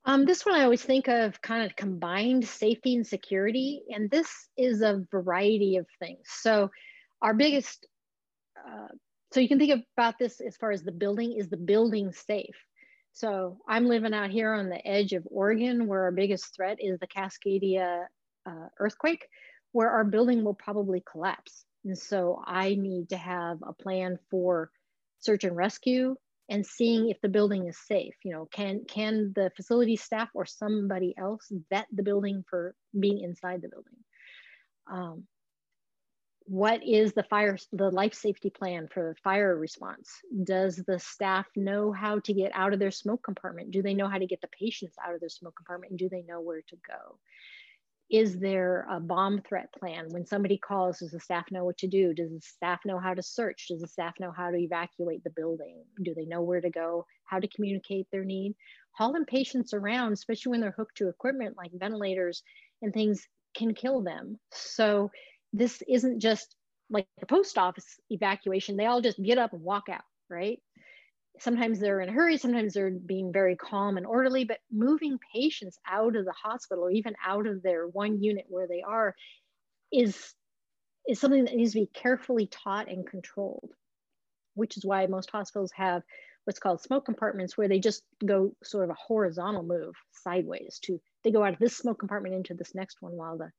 [0.08, 4.30] Um, this one I always think of kind of combined safety and security, and this
[4.56, 6.28] is a variety of things.
[6.28, 6.70] So,
[7.24, 7.88] our biggest,
[8.60, 8.90] uh,
[9.34, 12.56] so you can think about this as far as the building is the building safe.
[13.14, 17.00] So, I'm living out here on the edge of Oregon, where our biggest threat is
[17.00, 18.06] the Cascadia
[18.46, 19.26] uh, earthquake,
[19.72, 21.66] where our building will probably collapse.
[21.84, 24.70] And so, I need to have a plan for
[25.20, 26.16] search and rescue
[26.50, 28.16] and seeing if the building is safe.
[28.24, 33.20] You know, can can the facility staff or somebody else vet the building for being
[33.20, 33.98] inside the building?
[34.88, 35.24] Um,
[36.48, 40.12] what is the fire the life safety plan for fire response
[40.44, 44.08] does the staff know how to get out of their smoke compartment do they know
[44.08, 46.62] how to get the patients out of their smoke compartment and do they know where
[46.62, 47.18] to go
[48.10, 50.06] is there a bomb threat plan?
[50.10, 52.14] When somebody calls, does the staff know what to do?
[52.14, 53.68] Does the staff know how to search?
[53.70, 55.84] Does the staff know how to evacuate the building?
[56.04, 57.06] Do they know where to go?
[57.26, 58.56] How to communicate their need?
[58.92, 62.44] Hauling patients around, especially when they're hooked to equipment like ventilators
[62.82, 64.38] and things, can kill them.
[64.52, 65.10] So
[65.54, 66.56] this isn't just
[66.90, 68.78] like the post office evacuation.
[68.78, 70.60] They all just get up and walk out, right?
[71.40, 75.78] Sometimes they're in a hurry, sometimes they're being very calm and orderly, but moving patients
[75.88, 79.16] out of the hospital or even out of their one unit where they are
[79.92, 80.34] is,
[81.08, 83.72] is something that needs to be carefully taught and controlled,
[84.54, 86.04] which is why most hospitals have
[86.46, 91.02] what's called smoke compartments where they just go sort of a horizontal move sideways to,
[91.24, 93.52] they go out of this smoke compartment into this next one while the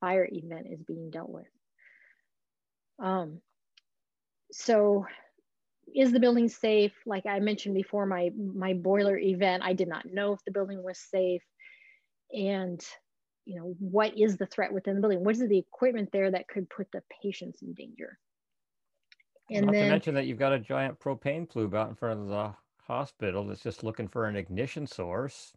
[0.00, 1.46] fire event is being dealt with.
[2.98, 3.40] Um,
[4.50, 5.06] so
[5.94, 6.92] is the building safe?
[7.06, 10.82] Like I mentioned before, my my boiler event, I did not know if the building
[10.82, 11.42] was safe,
[12.32, 12.80] and
[13.44, 15.24] you know what is the threat within the building?
[15.24, 18.18] What is the equipment there that could put the patients in danger?
[19.50, 22.20] And Not then, to mention that you've got a giant propane plume out in front
[22.20, 25.52] of the hospital that's just looking for an ignition source.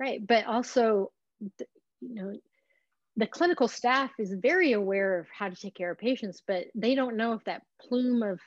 [0.00, 1.60] Right, but also, you
[2.00, 2.32] know,
[3.16, 6.94] the clinical staff is very aware of how to take care of patients, but they
[6.96, 8.40] don't know if that plume of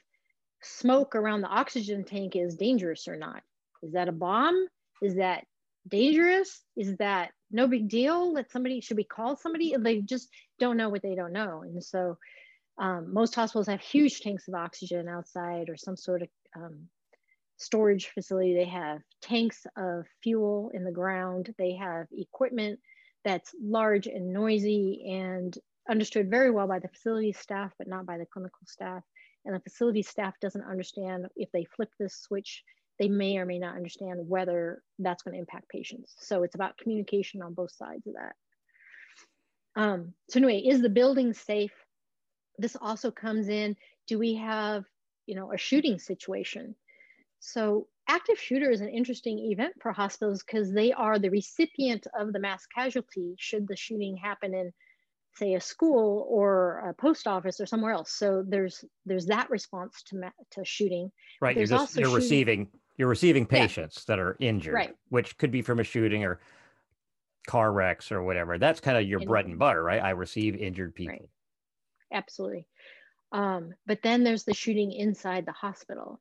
[0.62, 3.42] smoke around the oxygen tank is dangerous or not.
[3.84, 4.68] Is that a bomb?
[5.02, 5.46] Is that
[5.88, 6.62] dangerous?
[6.76, 8.34] Is that no big deal?
[8.34, 9.76] That somebody should be called somebody?
[9.78, 11.62] They just don't know what they don't know.
[11.62, 12.18] And so
[12.78, 16.88] um, most hospitals have huge tanks of oxygen outside or some sort of um,
[17.58, 18.56] storage facility.
[18.56, 21.54] They have tanks of fuel in the ground.
[21.58, 22.80] They have equipment
[23.24, 25.58] that's large and noisy and
[25.90, 29.04] understood very well by the facility staff, but not by the clinical staff
[29.48, 32.64] and the facility staff doesn't understand if they flip this switch,
[33.00, 36.14] they may or may not understand whether that's going to impact patients.
[36.20, 39.82] So it's about communication on both sides of that.
[39.82, 41.72] Um, so anyway, is the building safe?
[42.58, 44.84] This also comes in, do we have,
[45.28, 46.76] you know, a shooting situation?
[47.40, 52.34] So active shooter is an interesting event for hospitals because they are the recipient of
[52.34, 54.74] the mass casualty should the shooting happen in
[55.38, 58.12] say a school or a post office or somewhere else.
[58.12, 61.12] So there's there's that response to to shooting.
[61.42, 61.56] Right.
[61.56, 62.16] There's you're just you're shooting.
[62.16, 62.68] receiving
[62.98, 64.16] you're receiving patients yeah.
[64.16, 64.96] that are injured, right.
[65.10, 66.40] which could be from a shooting or
[67.48, 68.58] car wrecks or whatever.
[68.58, 70.02] That's kind of your bread and butter, right?
[70.02, 71.14] I receive injured people.
[71.14, 71.30] Right.
[72.12, 72.66] Absolutely.
[73.32, 76.20] Um, but then there's the shooting inside the hospital.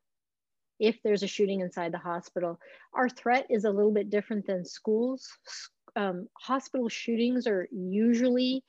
[0.78, 2.58] If there's a shooting inside the hospital,
[2.92, 5.26] our threat is a little bit different than schools.
[5.94, 8.62] Um, hospital shootings are usually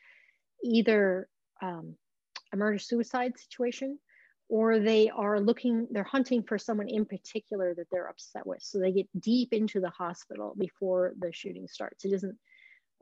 [0.64, 1.28] either
[1.62, 1.95] um,
[2.53, 3.99] a murder suicide situation
[4.49, 8.62] or they are looking they're hunting for someone in particular that they're upset with.
[8.62, 12.05] So they get deep into the hospital before the shooting starts.
[12.05, 12.38] It isn't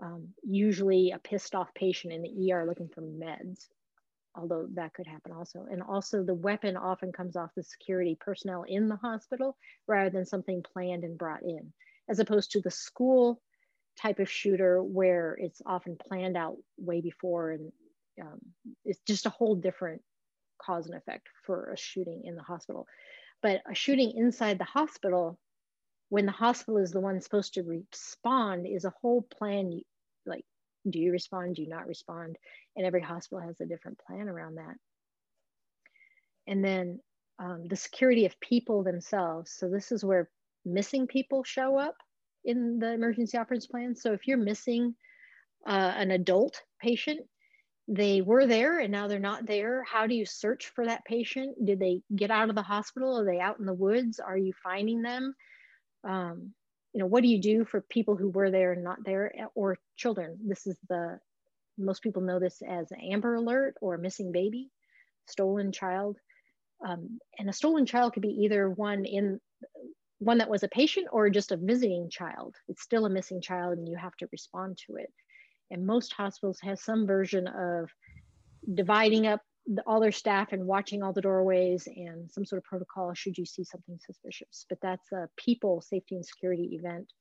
[0.01, 3.68] um, usually a pissed off patient in the er looking for meds
[4.38, 5.66] although that could happen also.
[5.70, 10.26] And also the weapon often comes off the security personnel in the hospital rather than
[10.26, 11.72] something planned and brought in
[12.10, 13.41] as opposed to the school
[14.02, 17.72] type of shooter where it's often planned out way before and
[18.22, 18.39] um,
[18.84, 20.02] it's just a whole different
[20.62, 22.88] cause and effect for a shooting in the hospital.
[23.41, 25.38] But a shooting inside the hospital,
[26.10, 29.82] when the hospital is the one supposed to respond, is a whole plan.
[30.26, 30.46] Like,
[30.89, 31.56] do you respond?
[31.56, 32.38] Do you not respond?
[32.76, 34.76] And every hospital has a different plan around that.
[36.48, 37.00] And then
[37.39, 39.52] um, the security of people themselves.
[39.52, 40.30] So this is where
[40.64, 41.96] missing people show up
[42.46, 43.96] in the emergency operations plan.
[43.96, 44.96] So if you're missing
[45.68, 47.22] uh, an adult patient,
[47.88, 49.84] they were there and now they're not there.
[49.84, 51.66] How do you search for that patient?
[51.66, 53.20] Did they get out of the hospital?
[53.20, 54.20] Are they out in the woods?
[54.20, 55.36] Are you finding them?
[56.04, 56.54] Um,
[56.93, 59.78] you know, what do you do for people who were there and not there or
[59.98, 60.38] children?
[60.48, 61.20] This is the,
[61.78, 64.70] most people know this as Amber Alert or missing baby,
[65.28, 66.18] stolen child.
[66.86, 69.39] Um, and a stolen child could be either one in
[70.20, 72.55] one that was a patient or just a visiting child.
[72.68, 75.11] It's still a missing child and you have to respond to it
[75.72, 77.89] and most hospitals have some version of
[78.74, 82.63] dividing up the, all their staff and watching all the doorways and some sort of
[82.63, 84.66] protocol should you see something suspicious.
[84.70, 87.11] But that's a people safety and security event.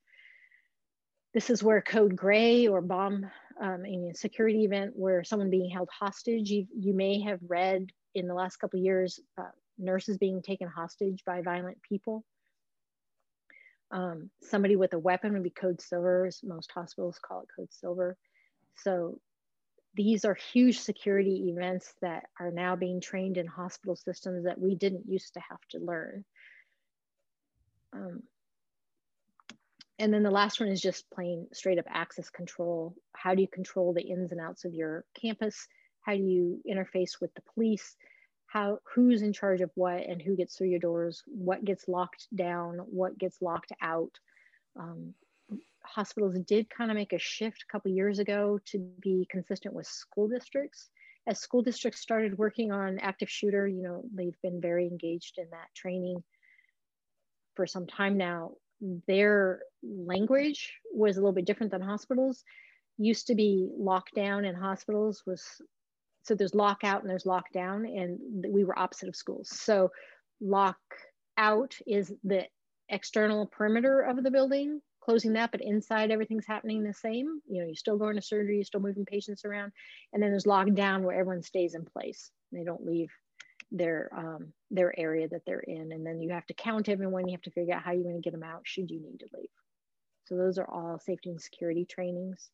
[1.33, 3.27] This is where code gray or bomb
[3.61, 3.85] um,
[4.15, 6.51] security event where someone being held hostage.
[6.51, 11.25] You, you may have read in the last couple years, uh, nurses being taken hostage
[11.27, 12.25] by violent people.
[13.95, 16.29] Um, somebody with a weapon would be code silver.
[16.43, 18.17] Most hospitals call it code silver.
[18.75, 19.21] So
[19.95, 24.75] these are huge security events that are now being trained in hospital systems that we
[24.75, 26.25] didn't used to have to learn.
[27.93, 28.25] Um,
[30.01, 32.97] and then the last one is just plain straight up access control.
[33.15, 35.69] How do you control the ins and outs of your campus?
[36.01, 37.95] How do you interface with the police?
[38.55, 41.25] How, who's in charge of what and who gets through your doors?
[41.27, 42.77] What gets locked down?
[42.87, 44.13] What gets locked out?
[44.79, 45.13] Um,
[45.83, 49.89] hospitals did kind of make a shift a couple years ago to be consistent with
[49.89, 50.89] school districts.
[51.27, 55.51] As school districts started working on active shooter, you know, they've been very engaged in
[55.51, 56.23] that training
[57.57, 58.53] for some time now.
[59.09, 62.45] Their language was a little bit different than hospitals.
[62.99, 65.45] Used to be lockdown in hospitals was
[66.25, 68.19] so there's lockout and there's lockdown, and
[68.49, 69.49] we were opposite of schools.
[69.51, 69.93] So
[70.41, 72.47] lockout is the
[72.89, 77.41] external perimeter of the building closing that, but inside everything's happening the same.
[77.47, 79.73] You know, you're still going to surgery, you're still moving patients around.
[80.13, 82.31] And then there's lockdown where everyone stays in place.
[82.53, 83.11] They don't leave
[83.71, 85.93] their um, their area that they're in.
[85.93, 87.29] And then you have to count everyone.
[87.29, 89.21] You have to figure out how you're going to get them out should you need
[89.21, 89.49] to leave.
[90.25, 92.49] So those are all safety and security trainings.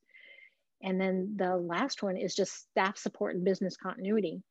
[0.82, 4.42] And then the last one is just staff support and business continuity.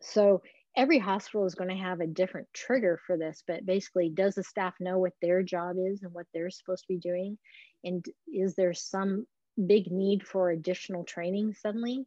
[0.00, 0.42] So
[0.76, 4.44] every hospital is going to have a different trigger for this, but basically, does the
[4.44, 7.38] staff know what their job is and what they're supposed to be doing?
[7.84, 9.26] And is there some
[9.66, 12.06] big need for additional training suddenly?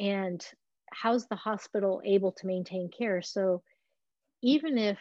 [0.00, 0.44] And
[0.90, 3.22] how's the hospital able to maintain care?
[3.22, 3.62] So,
[4.42, 4.98] even if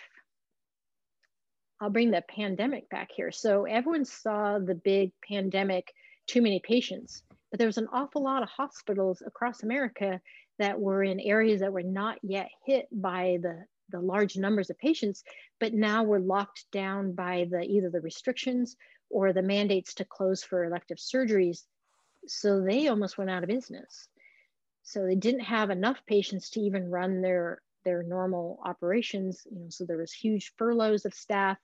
[1.80, 3.32] I'll bring the pandemic back here.
[3.32, 5.94] So, everyone saw the big pandemic,
[6.28, 7.24] too many patients,
[7.54, 10.20] but there was an awful lot of hospitals across America
[10.58, 14.80] that were in areas that were not yet hit by the, the large numbers of
[14.80, 15.24] patients,
[15.60, 18.76] but now were locked down by the either the restrictions
[19.12, 21.60] or the mandates to close for elective surgeries.
[22.26, 24.08] So they almost went out of business.
[24.82, 29.46] So they didn't have enough patients to even run their their normal operations.
[29.52, 31.60] You know, so there was huge furloughs of staff.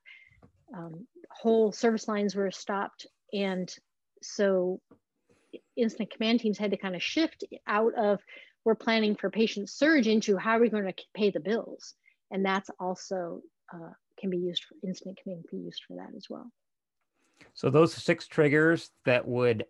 [0.71, 3.73] Um, whole service lines were stopped, and
[4.21, 4.81] so
[5.81, 8.19] incident command teams had to kind of shift out of
[8.65, 11.95] we're planning for patient surge into how are we going to pay the bills?
[12.31, 13.41] And that's also
[13.73, 16.51] uh, can be used for incident command can be used for that as well.
[17.53, 19.65] So those six triggers that would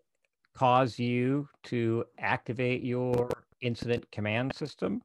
[0.56, 3.30] cause you to activate your
[3.62, 5.02] incident command system?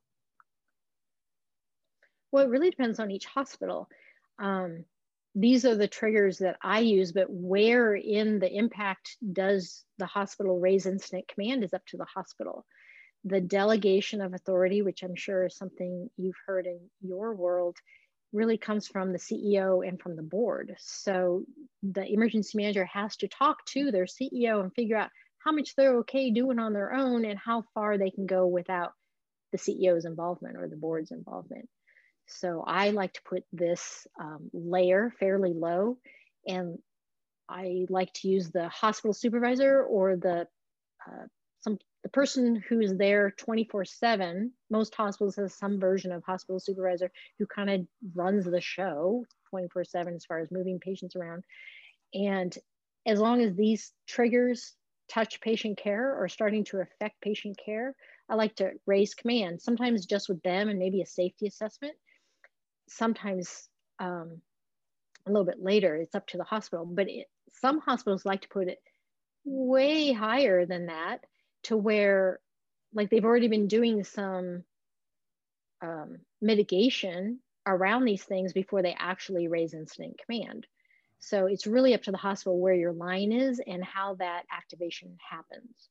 [2.33, 3.89] Well, it really depends on each hospital.
[4.39, 4.85] Um,
[5.35, 10.61] these are the triggers that I use, but where in the impact does the hospital
[10.61, 12.65] raise incident command is up to the hospital
[13.25, 17.77] the delegation of authority, which I'm sure is something you've heard in your world,
[18.33, 20.75] really comes from the CEO and from the board.
[20.79, 21.45] So
[21.83, 25.99] the emergency manager has to talk to their CEO and figure out how much they're
[25.99, 28.93] okay doing on their own and how far they can go without
[29.53, 31.69] the CEO's involvement or the board's involvement.
[32.27, 35.99] So I like to put this um, layer fairly low
[36.47, 36.79] and
[37.49, 40.47] I like to use the hospital supervisor or the
[41.07, 41.27] uh,
[41.61, 47.11] some the person who's there 24 7 most hospitals have some version of hospital supervisor
[47.39, 51.45] who kind of runs the show 24 7 as far as moving patients around.
[52.15, 52.57] And
[53.07, 54.75] as long as these triggers
[55.09, 57.95] touch patient care or starting to affect patient care
[58.31, 61.95] i like to raise command sometimes just with them and maybe a safety assessment
[62.89, 63.69] sometimes
[63.99, 64.41] um,
[65.27, 68.49] a little bit later it's up to the hospital but it, some hospitals like to
[68.49, 68.79] put it
[69.45, 71.25] way higher than that
[71.63, 72.41] to where
[72.93, 74.65] like they've already been doing some
[75.83, 80.67] um, mitigation around these things before they actually raise incident command.
[81.19, 85.17] So it's really up to the hospital where your line is and how that activation
[85.31, 85.89] happens.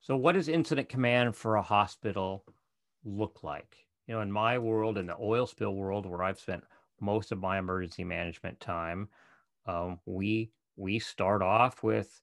[0.00, 2.44] So, what does incident command for a hospital
[3.04, 3.85] look like?
[4.06, 6.64] You know, in my world, in the oil spill world, where I've spent
[7.00, 9.08] most of my emergency management time,
[9.66, 12.20] um, we we start off with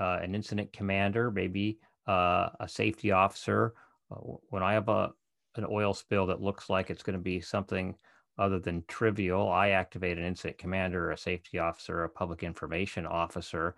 [0.00, 3.74] uh, an incident commander, maybe uh, a safety officer.
[4.10, 4.16] Uh,
[4.48, 5.12] when I have a
[5.56, 7.96] an oil spill that looks like it's going to be something
[8.38, 13.76] other than trivial, I activate an incident commander, a safety officer, a public information officer,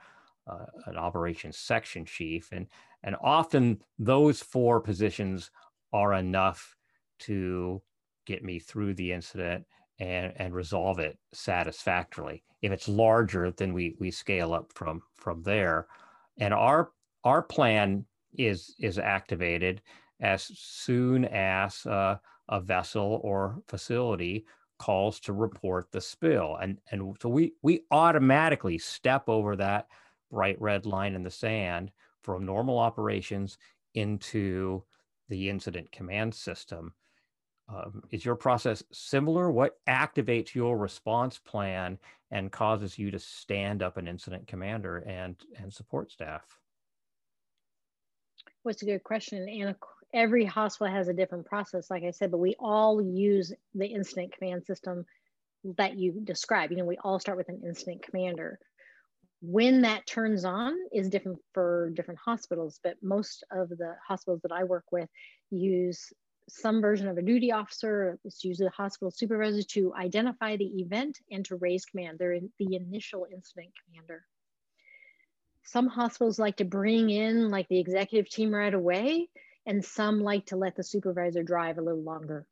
[0.49, 2.67] uh, an operations section chief, and
[3.03, 5.51] and often those four positions
[5.93, 6.77] are enough
[7.21, 7.83] to
[8.27, 9.65] get me through the incident
[9.99, 12.43] and and resolve it satisfactorily.
[12.63, 15.87] If it's larger, then we we scale up from from there.
[16.39, 16.93] And our
[17.25, 18.05] our plan
[18.37, 19.83] is is activated
[20.21, 22.17] as soon as uh,
[22.49, 24.47] a vessel or facility
[24.79, 26.57] calls to report the spill.
[26.61, 29.89] And and so we we automatically step over that
[30.31, 31.91] bright red line in the sand
[32.23, 33.59] from normal operations
[33.95, 34.83] into
[35.29, 36.93] the incident command system
[37.69, 41.99] um, is your process similar what activates your response plan
[42.31, 46.43] and causes you to stand up an incident commander and and support staff?
[48.65, 49.49] Well, a good question.
[49.49, 49.77] And
[50.13, 54.33] every hospital has a different process, like I said, but we all use the incident
[54.33, 55.07] command system
[55.77, 56.71] that you describe.
[56.71, 58.59] You know, we all start with an incident commander.
[59.41, 64.53] When that turns on is different for different hospitals, but most of the hospitals that
[64.53, 65.09] I work with
[65.51, 66.13] use
[66.49, 71.19] some version of a duty officer, it's usually the hospital supervisor to identify the event
[71.31, 72.19] and to raise command.
[72.19, 74.25] They're in the initial incident commander.
[75.65, 79.29] Some hospitals like to bring in like the executive team right away,
[79.67, 82.47] and some like to let the supervisor drive a little longer.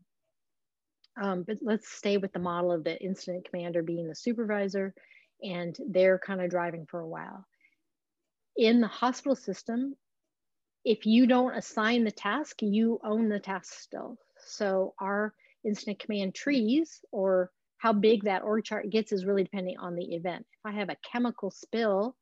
[1.20, 4.94] Um, but let's stay with the model of the incident commander being the supervisor,
[5.42, 7.46] and they're kind of driving for a while.
[8.56, 9.96] In the hospital system,
[10.86, 14.16] if you don't assign the task, you own the task still.
[14.46, 15.34] So our
[15.64, 20.14] incident command trees or how big that org chart gets is really depending on the
[20.14, 20.46] event.
[20.52, 22.16] If I have a chemical spill,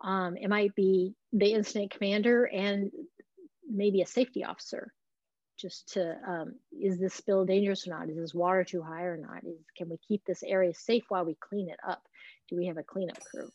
[0.00, 2.90] um, it might be the incident commander and
[3.70, 4.90] maybe a safety officer
[5.58, 8.08] just to, um, is this spill dangerous or not?
[8.08, 9.44] Is this water too high or not?
[9.44, 12.02] Is, can we keep this area safe while we clean it up?
[12.48, 13.50] Do we have a cleanup crew?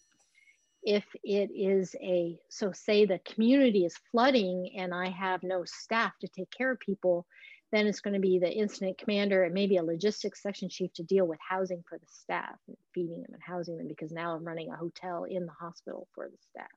[0.83, 6.13] If it is a so say the community is flooding and i have no staff
[6.19, 7.25] to take care of people
[7.71, 11.03] then it's going to be the incident commander and maybe a logistics section chief to
[11.03, 12.55] deal with housing for the staff
[12.93, 16.27] feeding them and housing them because now i'm running a hotel in the hospital for
[16.29, 16.67] the staff.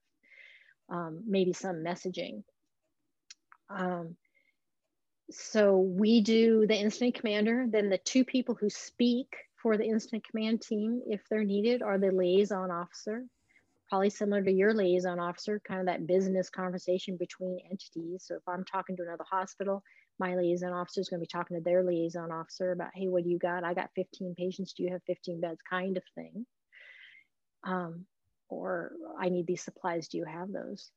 [0.88, 2.42] Um, maybe some messaging.
[3.70, 4.16] Um,
[5.30, 10.26] so we do the incident commander then the two people who speak for the incident
[10.28, 13.24] command team if they're needed are the liaison officer
[13.92, 18.24] probably similar to your liaison officer, kind of that business conversation between entities.
[18.26, 19.82] So if I'm talking to another hospital,
[20.18, 23.22] my liaison officer is going to be talking to their liaison officer about, hey, what
[23.22, 23.64] do you got?
[23.64, 24.72] I got 15 patients.
[24.72, 25.60] Do you have 15 beds?
[25.68, 26.46] Kind of thing.
[27.64, 28.06] Um,
[28.48, 30.08] or I need these supplies.
[30.08, 30.90] Do you have those?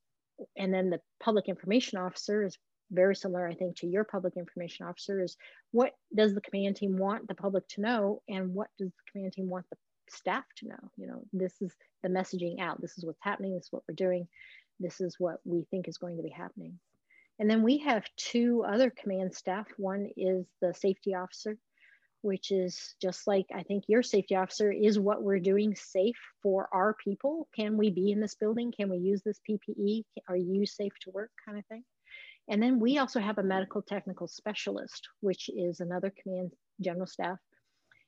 [0.56, 2.58] And then the public information officer is
[2.91, 5.36] very similar, I think, to your public information officer is
[5.72, 8.22] what does the command team want the public to know?
[8.30, 9.76] And what does the command team want the
[10.10, 11.74] staff to know you know this is
[12.06, 12.80] the messaging out.
[12.80, 13.56] This is what's happening.
[13.56, 14.28] This is what we're doing.
[14.80, 16.80] This is what we think is going to be happening.
[17.39, 19.68] And then we have two other command staff.
[19.78, 21.58] One is the safety officer
[22.22, 26.68] which is just like i think your safety officer is what we're doing safe for
[26.74, 27.47] our people.
[27.56, 28.74] Can we be in this building?
[28.76, 31.84] Can we use this ppe are you safe to work kind of thing?
[32.47, 37.38] And then we also have a medical technical specialist which is another command general staff.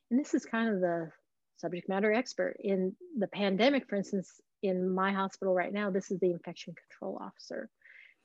[0.09, 1.11] And this is kind of the
[1.57, 2.57] subject matter expert.
[2.59, 7.19] In the pandemic, for instance, in my hospital right now, this is the infection control
[7.21, 7.69] officer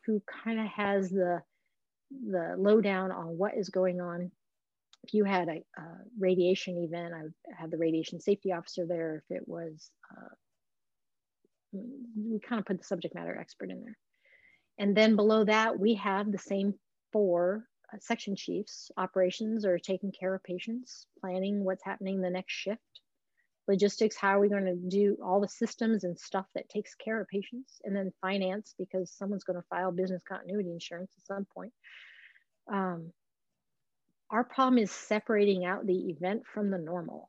[0.06, 1.42] who kind of has the
[2.28, 4.30] the lowdown on what is going on.
[5.04, 5.84] If you had a, a
[6.18, 9.24] radiation event, I had the radiation safety officer there.
[9.24, 10.34] If it was, uh,
[11.72, 13.96] we kind of put the subject matter expert in there.
[14.78, 16.74] And then below that, we have the same
[17.12, 18.90] four uh, section chiefs.
[18.96, 23.00] Operations are taking care of patients, planning what's happening the next shift.
[23.68, 27.20] Logistics, how are we going to do all the systems and stuff that takes care
[27.20, 27.80] of patients?
[27.84, 31.72] And then finance, because someone's going to file business continuity insurance at some point.
[32.72, 33.12] Um,
[34.30, 37.28] our problem is separating out the event from the normal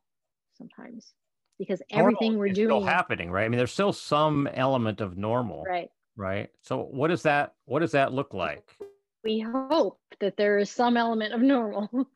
[0.57, 1.13] sometimes
[1.59, 5.17] because everything normal we're doing still happening right i mean there's still some element of
[5.17, 8.77] normal right right so what does that what does that look like
[9.23, 11.89] we hope that there is some element of normal.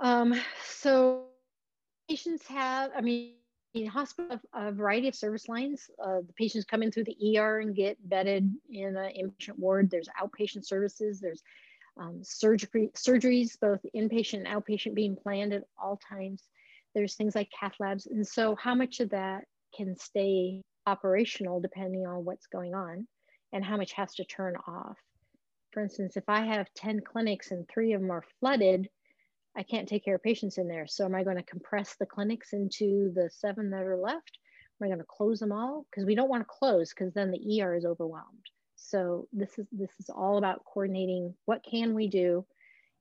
[0.00, 1.24] um, so
[2.12, 3.32] patients have, I mean,
[3.72, 5.88] in hospital, a variety of service lines.
[5.98, 9.90] Uh, the patients come in through the ER and get bedded in an inpatient ward.
[9.90, 11.20] There's outpatient services.
[11.20, 11.42] There's
[11.96, 16.42] um, surgery, surgeries, both inpatient and outpatient, being planned at all times.
[16.94, 19.44] There's things like cath labs, and so how much of that
[19.74, 23.08] can stay operational depending on what's going on
[23.54, 24.98] and how much has to turn off.
[25.72, 28.90] For instance, if I have 10 clinics and three of them are flooded,
[29.56, 30.86] I can't take care of patients in there.
[30.86, 34.38] So am I going to compress the clinics into the seven that are left?
[34.80, 35.86] Am I going to close them all?
[35.90, 38.46] Because we don't want to close because then the ER is overwhelmed.
[38.76, 42.44] So this is this is all about coordinating what can we do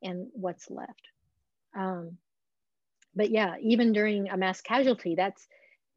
[0.03, 1.07] and what's left.
[1.75, 2.17] Um,
[3.15, 5.47] but yeah, even during a mass casualty, that's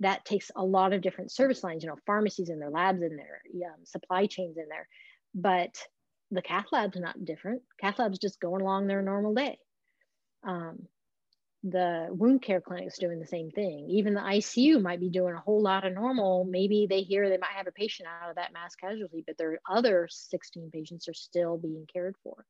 [0.00, 3.16] that takes a lot of different service lines, you know, pharmacies in their labs in
[3.16, 4.88] there, um, supply chains in there.
[5.34, 5.74] But
[6.30, 7.62] the cath lab's not different.
[7.80, 9.58] Cath lab's just going along their normal day.
[10.44, 10.88] Um,
[11.62, 13.88] the wound care clinic's doing the same thing.
[13.88, 16.44] Even the ICU might be doing a whole lot of normal.
[16.44, 19.58] Maybe they hear they might have a patient out of that mass casualty, but their
[19.68, 22.44] other 16 patients are still being cared for.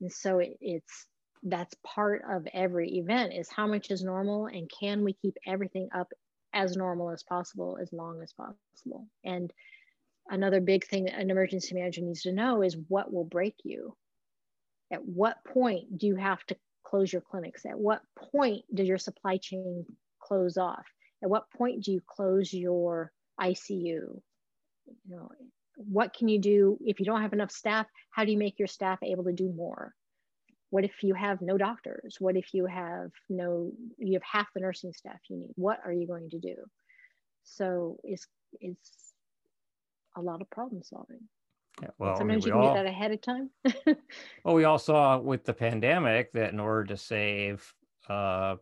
[0.00, 1.06] And so it, it's
[1.42, 5.88] that's part of every event is how much is normal and can we keep everything
[5.94, 6.12] up
[6.52, 9.52] as normal as possible as long as possible and
[10.28, 13.94] another big thing that an emergency manager needs to know is what will break you
[14.90, 16.56] at what point do you have to
[16.86, 17.66] close your clinics?
[17.66, 19.84] At what point does your supply chain
[20.20, 20.86] close off?
[21.22, 24.20] At what point do you close your icu
[25.08, 25.30] you know
[25.76, 27.86] what can you do if you don't have enough staff?
[28.10, 29.94] How do you make your staff able to do more?
[30.70, 32.16] What if you have no doctors?
[32.18, 35.52] What if you have no you have half the nursing staff you need?
[35.56, 36.54] What are you going to do?
[37.44, 38.26] So it's
[38.60, 39.12] it's
[40.16, 41.28] a lot of problem solving
[41.82, 43.50] yeah, well, sometimes I mean, you can all, get that ahead of time.
[44.44, 47.74] well, we all saw with the pandemic that in order to save
[48.08, 48.56] uh,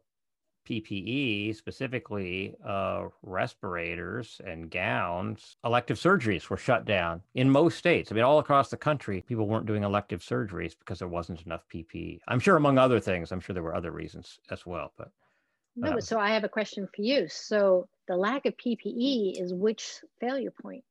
[0.66, 8.10] PPE, specifically uh, respirators and gowns, elective surgeries were shut down in most states.
[8.10, 11.62] I mean, all across the country, people weren't doing elective surgeries because there wasn't enough
[11.72, 12.20] PPE.
[12.28, 14.92] I'm sure, among other things, I'm sure there were other reasons as well.
[14.96, 15.10] But
[15.76, 17.28] no, but so I have a question for you.
[17.28, 20.84] So the lack of PPE is which failure point?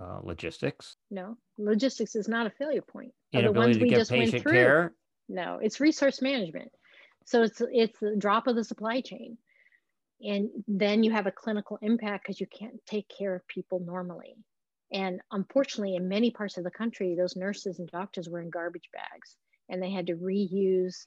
[0.00, 0.96] Uh, logistics.
[1.10, 3.12] No, logistics is not a failure point.
[3.32, 4.52] Inability the ones we just went through.
[4.52, 4.92] Care?
[5.28, 6.70] No, it's resource management.
[7.26, 9.36] So it's it's the drop of the supply chain.
[10.20, 14.34] And then you have a clinical impact because you can't take care of people normally.
[14.92, 18.88] And unfortunately, in many parts of the country, those nurses and doctors were in garbage
[18.92, 19.36] bags
[19.68, 21.06] and they had to reuse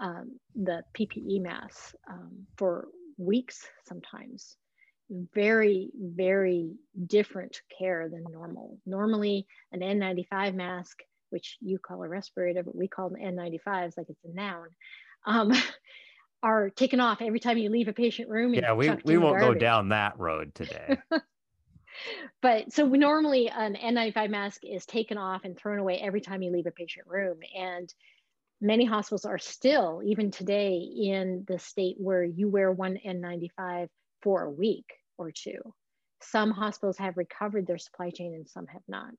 [0.00, 4.56] um, the PPE masks um, for weeks sometimes.
[5.34, 6.74] Very, very
[7.06, 8.78] different care than normal.
[8.86, 11.00] Normally, an N95 mask,
[11.30, 14.68] which you call a respirator, but we call them N95s like it's a noun,
[15.26, 15.52] um,
[16.42, 18.54] are taken off every time you leave a patient room.
[18.54, 20.98] Yeah, we, we won't go down that road today.
[22.40, 26.40] but so we normally an N95 mask is taken off and thrown away every time
[26.40, 27.38] you leave a patient room.
[27.58, 27.92] And
[28.60, 33.88] many hospitals are still, even today, in the state where you wear one N95
[34.22, 34.86] for a week
[35.20, 35.60] or two.
[36.22, 39.14] Some hospitals have recovered their supply chain and some have not.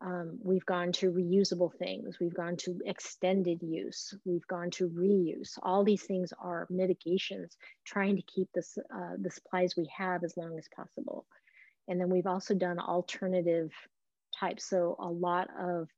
[0.00, 2.18] Um, we've gone to reusable things.
[2.20, 4.14] We've gone to extended use.
[4.24, 5.58] We've gone to reuse.
[5.62, 10.36] All these things are mitigations, trying to keep this, uh, the supplies we have as
[10.36, 11.26] long as possible.
[11.88, 13.72] And then we've also done alternative
[14.38, 14.68] types.
[14.68, 15.88] So a lot of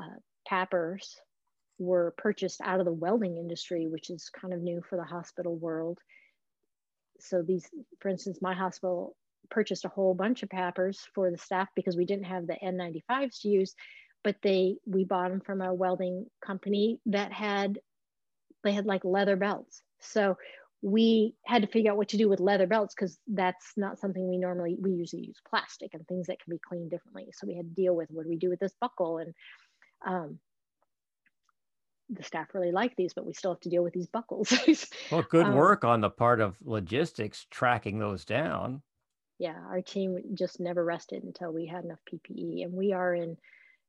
[0.00, 1.16] uh, PAPRs
[1.78, 5.56] were purchased out of the welding industry, which is kind of new for the hospital
[5.56, 5.98] world.
[7.28, 7.68] So these,
[8.00, 9.16] for instance, my hospital
[9.50, 13.40] purchased a whole bunch of PAPRs for the staff because we didn't have the N95s
[13.42, 13.74] to use,
[14.24, 17.78] but they we bought them from a welding company that had
[18.64, 19.82] they had like leather belts.
[20.00, 20.36] So
[20.82, 24.28] we had to figure out what to do with leather belts because that's not something
[24.28, 27.28] we normally we usually use plastic and things that can be cleaned differently.
[27.34, 29.34] So we had to deal with what do we do with this buckle and
[30.06, 30.40] Um,
[32.10, 34.52] the staff really like these, but we still have to deal with these buckles.
[35.10, 38.82] well, good um, work on the part of logistics tracking those down.
[39.38, 43.36] Yeah, our team just never rested until we had enough PPE, and we are in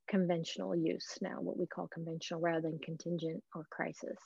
[0.07, 4.18] conventional use now, what we call conventional rather than contingent or crisis.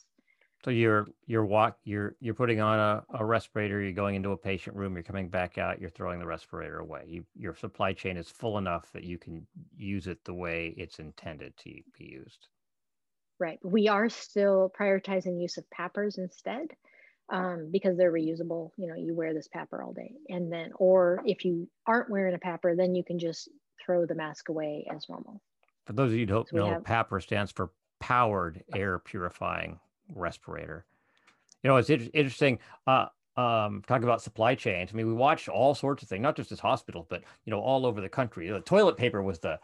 [0.63, 4.37] So you're you're walk you're you're putting on a, a respirator, you're going into a
[4.37, 7.03] patient room, you're coming back out, you're throwing the respirator away.
[7.07, 10.99] You, your supply chain is full enough that you can use it the way it's
[10.99, 12.47] intended to be used.
[13.39, 13.59] Right.
[13.63, 16.69] We are still prioritizing use of PAPRs instead
[17.29, 18.71] um, because they're reusable.
[18.77, 20.13] You know, you wear this PAPR all day.
[20.29, 23.49] And then, or if you aren't wearing a PAPR, then you can just
[23.83, 25.41] throw the mask away as normal.
[25.85, 29.79] For those of you who don't so know, have, PAPR stands for Powered Air Purifying
[30.13, 30.85] Respirator.
[31.63, 32.59] You know, it's inter- interesting.
[32.85, 33.07] Uh,
[33.37, 34.89] um, talk about supply chains.
[34.91, 37.59] I mean, we watched all sorts of things, not just as hospitals, but you know,
[37.59, 38.49] all over the country.
[38.49, 39.59] The toilet paper was the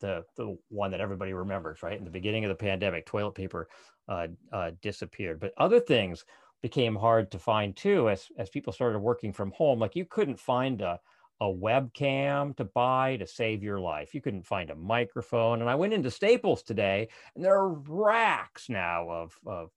[0.00, 1.98] the the one that everybody remembers, right?
[1.98, 3.68] In the beginning of the pandemic, toilet paper
[4.08, 6.24] uh, uh, disappeared, but other things
[6.62, 9.78] became hard to find too as as people started working from home.
[9.78, 11.00] Like you couldn't find a
[11.40, 14.14] a webcam to buy to save your life.
[14.14, 15.60] You couldn't find a microphone.
[15.60, 19.70] And I went into Staples today, and there are racks now of of,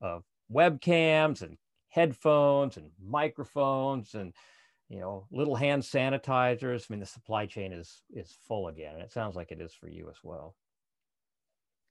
[0.00, 1.56] of webcams and
[1.88, 4.32] headphones and microphones and
[4.92, 6.82] you know, little hand sanitizers.
[6.82, 9.72] I mean, the supply chain is is full again, and it sounds like it is
[9.72, 10.54] for you as well.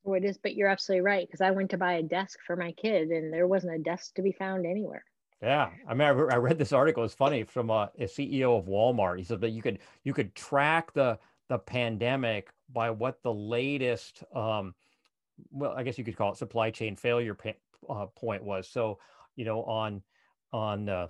[0.05, 2.55] Oh, it is, but you're absolutely right because I went to buy a desk for
[2.55, 5.03] my kid, and there wasn't a desk to be found anywhere.
[5.41, 7.03] Yeah, I mean, I, I read this article.
[7.03, 9.17] It's funny from a, a, CEO of Walmart.
[9.17, 11.17] He said that you could you could track the
[11.49, 14.75] the pandemic by what the latest, um,
[15.49, 18.67] well, I guess you could call it supply chain failure pa- uh, point was.
[18.67, 18.99] So,
[19.35, 20.03] you know, on
[20.53, 21.07] on uh,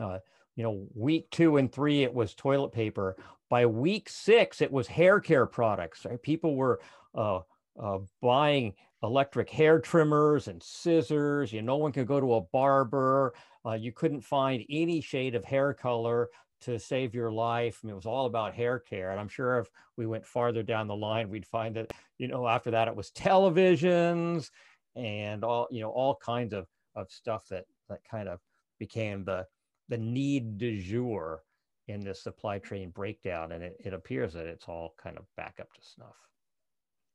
[0.00, 0.18] uh,
[0.56, 3.16] you know, week two and three, it was toilet paper.
[3.48, 6.04] By week six, it was hair care products.
[6.04, 6.22] Right?
[6.22, 6.80] People were
[7.14, 7.40] uh,
[7.80, 11.52] uh, buying electric hair trimmers and scissors.
[11.52, 13.34] You know, no one could go to a barber.
[13.64, 16.28] Uh, you couldn't find any shade of hair color
[16.62, 17.80] to save your life.
[17.82, 19.10] I mean, it was all about hair care.
[19.10, 22.46] And I'm sure if we went farther down the line, we'd find that, you know,
[22.46, 24.50] after that, it was televisions
[24.94, 28.38] and all, you know, all kinds of, of stuff that, that kind of
[28.78, 29.46] became the,
[29.88, 31.42] the need du jour
[31.88, 33.52] in this supply chain breakdown.
[33.52, 36.16] And it, it appears that it's all kind of back up to snuff.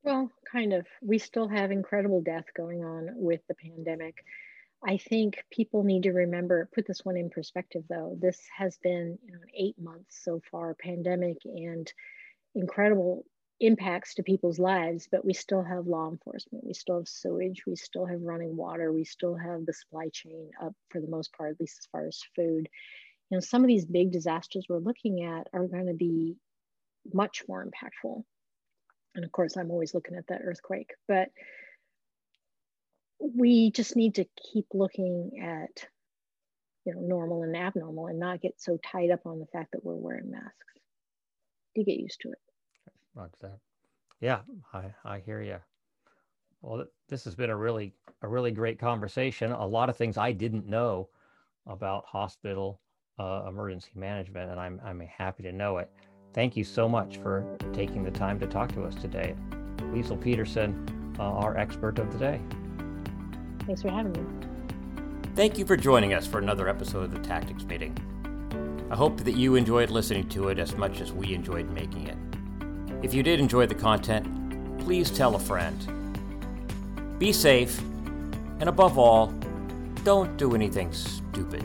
[0.03, 0.85] Well, kind of.
[1.01, 4.23] We still have incredible death going on with the pandemic.
[4.85, 8.15] I think people need to remember, put this one in perspective though.
[8.19, 11.91] This has been you know, eight months so far, pandemic and
[12.53, 13.25] incredible
[13.59, 17.75] impacts to people's lives, but we still have law enforcement, we still have sewage, we
[17.75, 21.51] still have running water, we still have the supply chain up for the most part,
[21.51, 22.69] at least as far as food.
[23.29, 26.35] You know, some of these big disasters we're looking at are going to be
[27.13, 28.23] much more impactful.
[29.15, 31.29] And of course, I'm always looking at that earthquake, but
[33.19, 35.87] we just need to keep looking at
[36.85, 39.83] you know normal and abnormal and not get so tied up on the fact that
[39.83, 40.53] we're wearing masks.
[41.75, 42.46] You get used to it.
[43.17, 43.59] Roger that.
[44.21, 44.39] Yeah,
[44.73, 45.57] I I hear you.
[46.61, 49.51] Well, this has been a really a really great conversation.
[49.51, 51.09] A lot of things I didn't know
[51.65, 52.79] about hospital
[53.19, 55.91] uh, emergency management, and I'm I'm happy to know it.
[56.33, 59.35] Thank you so much for taking the time to talk to us today,
[59.77, 62.41] Liesl Peterson, uh, our expert of the day.
[63.65, 64.47] Thanks for having me.
[65.35, 67.95] Thank you for joining us for another episode of the Tactics Meeting.
[68.89, 72.17] I hope that you enjoyed listening to it as much as we enjoyed making it.
[73.03, 74.25] If you did enjoy the content,
[74.79, 75.77] please tell a friend.
[77.19, 77.79] Be safe,
[78.59, 79.27] and above all,
[80.03, 81.63] don't do anything stupid.